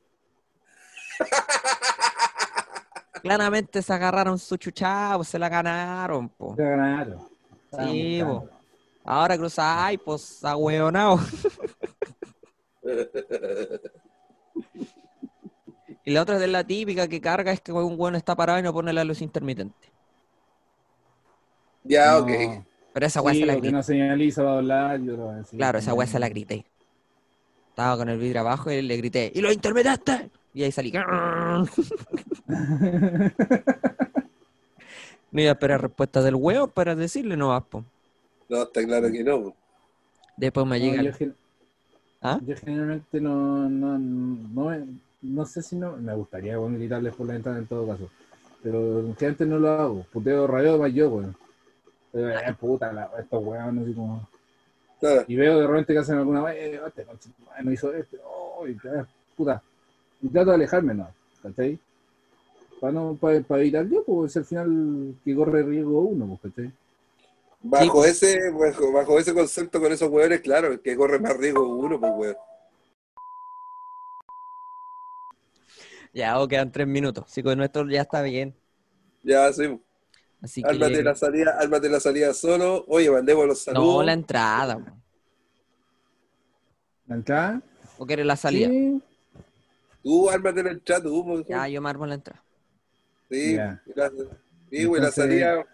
[3.23, 6.55] Claramente se agarraron su chuchado, se la ganaron, po.
[6.55, 7.27] Ya ganaron.
[7.71, 8.47] Sí, po.
[9.03, 11.19] Ahora cruzáis, pues, agüeonao.
[16.05, 18.59] Y la otra es de la típica que carga es que un bueno está parado
[18.59, 19.89] y no pone la luz intermitente.
[21.83, 22.19] Ya, No.
[22.19, 22.29] ok.
[22.93, 23.71] Pero esa weá Sí, se la grité.
[23.73, 25.01] no señaliza va a hablar.
[25.01, 25.57] Yo lo voy a decir.
[25.57, 26.65] Claro, esa weá se la grité.
[27.69, 30.29] Estaba con el vidrio abajo y le grité, ¡y lo intermitente!
[30.53, 30.93] Y ahí salí.
[35.31, 37.83] No iba a esperar respuesta del huevo para decirle no vas, po.
[38.47, 39.41] No, está claro que no.
[39.43, 39.55] po.
[40.37, 41.01] Después me No, llega.
[41.03, 41.35] yo, el- gen-
[42.21, 42.39] ¿Ah?
[42.45, 44.87] yo generalmente no, no, no,
[45.25, 48.09] no sé si no, me gustaría bueno, gritarles por la ventana en todo caso,
[48.61, 51.35] pero generalmente no lo hago, puteo radio más yo, weón.
[52.11, 54.27] Pero, eh, puta, la, estos weones así como...
[54.99, 55.25] Claro.
[55.27, 57.05] Y veo de repente que hacen alguna vez, eh, este
[57.63, 59.05] no hizo esto, oh, y, eh,
[59.35, 59.61] puta.
[60.21, 61.09] Y trato de alejarme, ¿no?
[61.43, 61.77] ¿Cachai?
[62.79, 66.71] Para no, para, para evitar yo, pues al final que corre riesgo uno, pues, ¿cachai?
[67.61, 71.67] Bajo ese, bajo, bajo ese concepto con esos hueones, claro, el que corre más riesgo
[71.75, 72.35] uno, pues weón.
[76.15, 77.25] Ya, o quedan tres minutos.
[77.27, 78.55] Así que nuestro ya está bien.
[79.21, 79.79] Ya, sí.
[80.41, 80.69] Así que.
[80.69, 82.85] Ármate la salida, ármate la salida solo.
[82.87, 84.05] Oye, mandemos los No, saludos.
[84.05, 84.77] la entrada.
[84.79, 84.91] po.
[87.07, 87.61] ¿La entrada?
[87.97, 88.69] ¿O quieres la salida?
[88.69, 89.01] Sí.
[90.03, 91.45] Tú ármate la entrada, tú, pues.
[91.47, 92.41] Ya, yo me armo la entrada.
[93.29, 93.55] Sí,
[93.85, 94.27] gracias.
[94.69, 95.65] Sí, güey, la salida.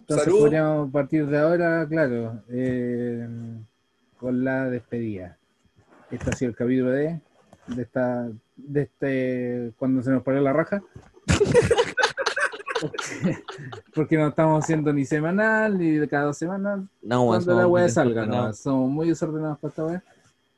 [0.00, 0.40] Entonces Salud.
[0.40, 3.26] podríamos partir de ahora, claro, eh,
[4.18, 5.38] con la despedida.
[6.10, 7.20] Este ha sido el capítulo de,
[7.68, 10.82] de esta, de este, cuando se nos paró la raja.
[12.80, 13.38] porque,
[13.94, 17.88] porque no estamos haciendo ni semanal, ni de cada dos semanas, No, cuando la muy
[17.90, 18.52] salga, ¿no?
[18.52, 20.02] Somos muy desordenados para esta weá,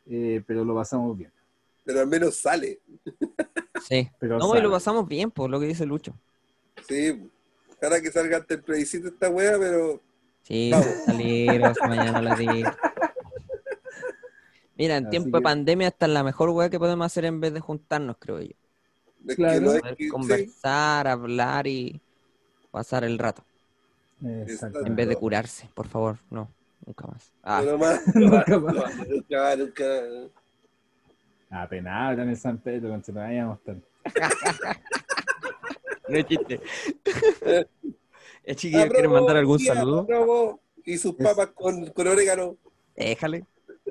[0.07, 1.31] eh, pero lo pasamos bien.
[1.85, 2.81] Pero al menos sale.
[3.87, 4.11] Sí.
[4.19, 6.13] Pero No, y lo pasamos bien, por lo que dice Lucho.
[6.89, 7.31] Sí.
[7.79, 10.01] Ojalá que salga antes el plebiscito esta wea, pero.
[10.43, 10.87] Sí, Vamos.
[11.05, 12.71] salir, mañana la digo.
[14.77, 17.41] Mira, en Así tiempo de pandemia esta es la mejor weá que podemos hacer en
[17.41, 18.51] vez de juntarnos, creo yo.
[19.27, 19.55] es Claro.
[19.55, 22.01] que no es Poder que- sí, conversar, hablar y
[22.71, 23.43] pasar el rato.
[24.25, 24.85] Exacto.
[24.87, 26.49] En vez de curarse, por favor, no,
[26.85, 27.33] nunca más.
[27.43, 28.75] Ah, pero más- Nunca más.
[28.75, 29.85] no, nunca, nunca.
[31.51, 33.77] Apenas hablan en San Pedro, cuando se nos vayamos estar.
[36.09, 36.61] no es chiste.
[38.49, 40.61] Eh, chiquillos, Aprobo, ¿quieren mandar algún saludo?
[40.85, 42.57] Y sus Es- papas con, con orégano.
[42.95, 43.45] Déjale.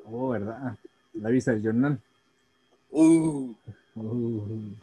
[0.09, 0.77] Oh, ¿verdad?
[1.13, 1.99] La visa del jornal.
[2.91, 3.53] Uh,
[3.95, 4.73] Uh,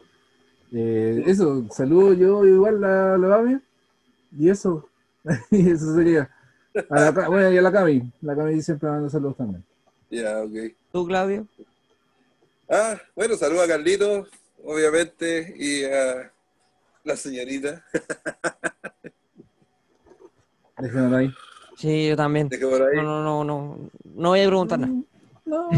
[0.71, 3.59] eh, eso, saludo yo igual a la Bami.
[4.37, 4.89] Y eso,
[5.51, 6.29] y eso sería.
[6.89, 8.11] A la, bueno, y a la Cami.
[8.21, 9.63] La Cami siempre manda saludos también.
[10.09, 10.73] ya, ok.
[10.91, 11.47] ¿Tú, Claudio?
[12.67, 14.27] Ah, bueno, saludo a Carlitos,
[14.63, 16.31] obviamente, y a
[17.03, 17.85] la señorita.
[20.79, 21.31] Déjenlo ahí.
[21.77, 22.49] Sí, yo también.
[22.51, 22.59] ahí.
[22.95, 23.89] No, no, no, no.
[24.15, 24.93] No voy a preguntar nada.
[25.45, 25.69] No,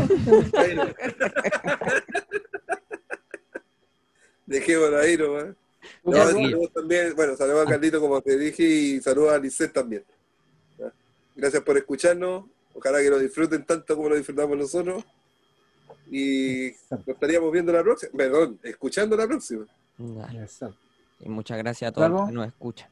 [4.46, 5.56] Dejémoslo ahí nomás.
[6.04, 10.04] No, saludos también, bueno, saludos a Carlito como te dije y saludos a Lisset también.
[10.78, 10.94] ¿Ya?
[11.36, 12.46] Gracias por escucharnos.
[12.74, 15.04] Ojalá que lo disfruten tanto como lo disfrutamos nosotros.
[16.12, 18.12] Y nos estaríamos viendo la próxima.
[18.16, 19.66] Perdón, escuchando la próxima.
[19.98, 20.48] Dale.
[21.22, 22.90] Y muchas gracias a todos los que nos escuchan.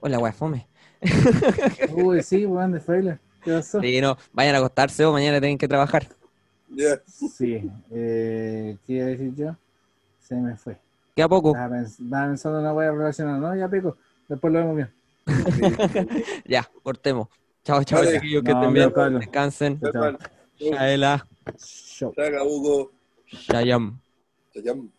[0.00, 0.68] Hola, weá, fome.
[1.94, 3.18] Uy, sí, weón, de fraile.
[3.44, 6.08] Sí, no, vayan a acostarse o mañana tienen que trabajar.
[7.06, 9.56] Sí, eh, ¿qué iba a decir yo?
[10.20, 10.76] Se me fue.
[11.14, 11.50] ¿Qué a poco?
[11.50, 13.38] Estaba, pens- estaba pensando en una wea relacionada.
[13.38, 13.96] No, ya pico.
[14.28, 14.90] Después lo vemos bien.
[16.46, 17.28] Ya, cortemos.
[17.64, 18.12] Chao, chao, Vale.
[18.18, 19.18] chiquillos, que No, estén bien.
[19.18, 19.80] Descansen.
[19.80, 19.92] Chao.
[19.92, 20.18] Chao.
[20.58, 22.90] Shaela, Hugo.
[23.26, 24.00] Shayam.
[24.52, 24.90] Chayam.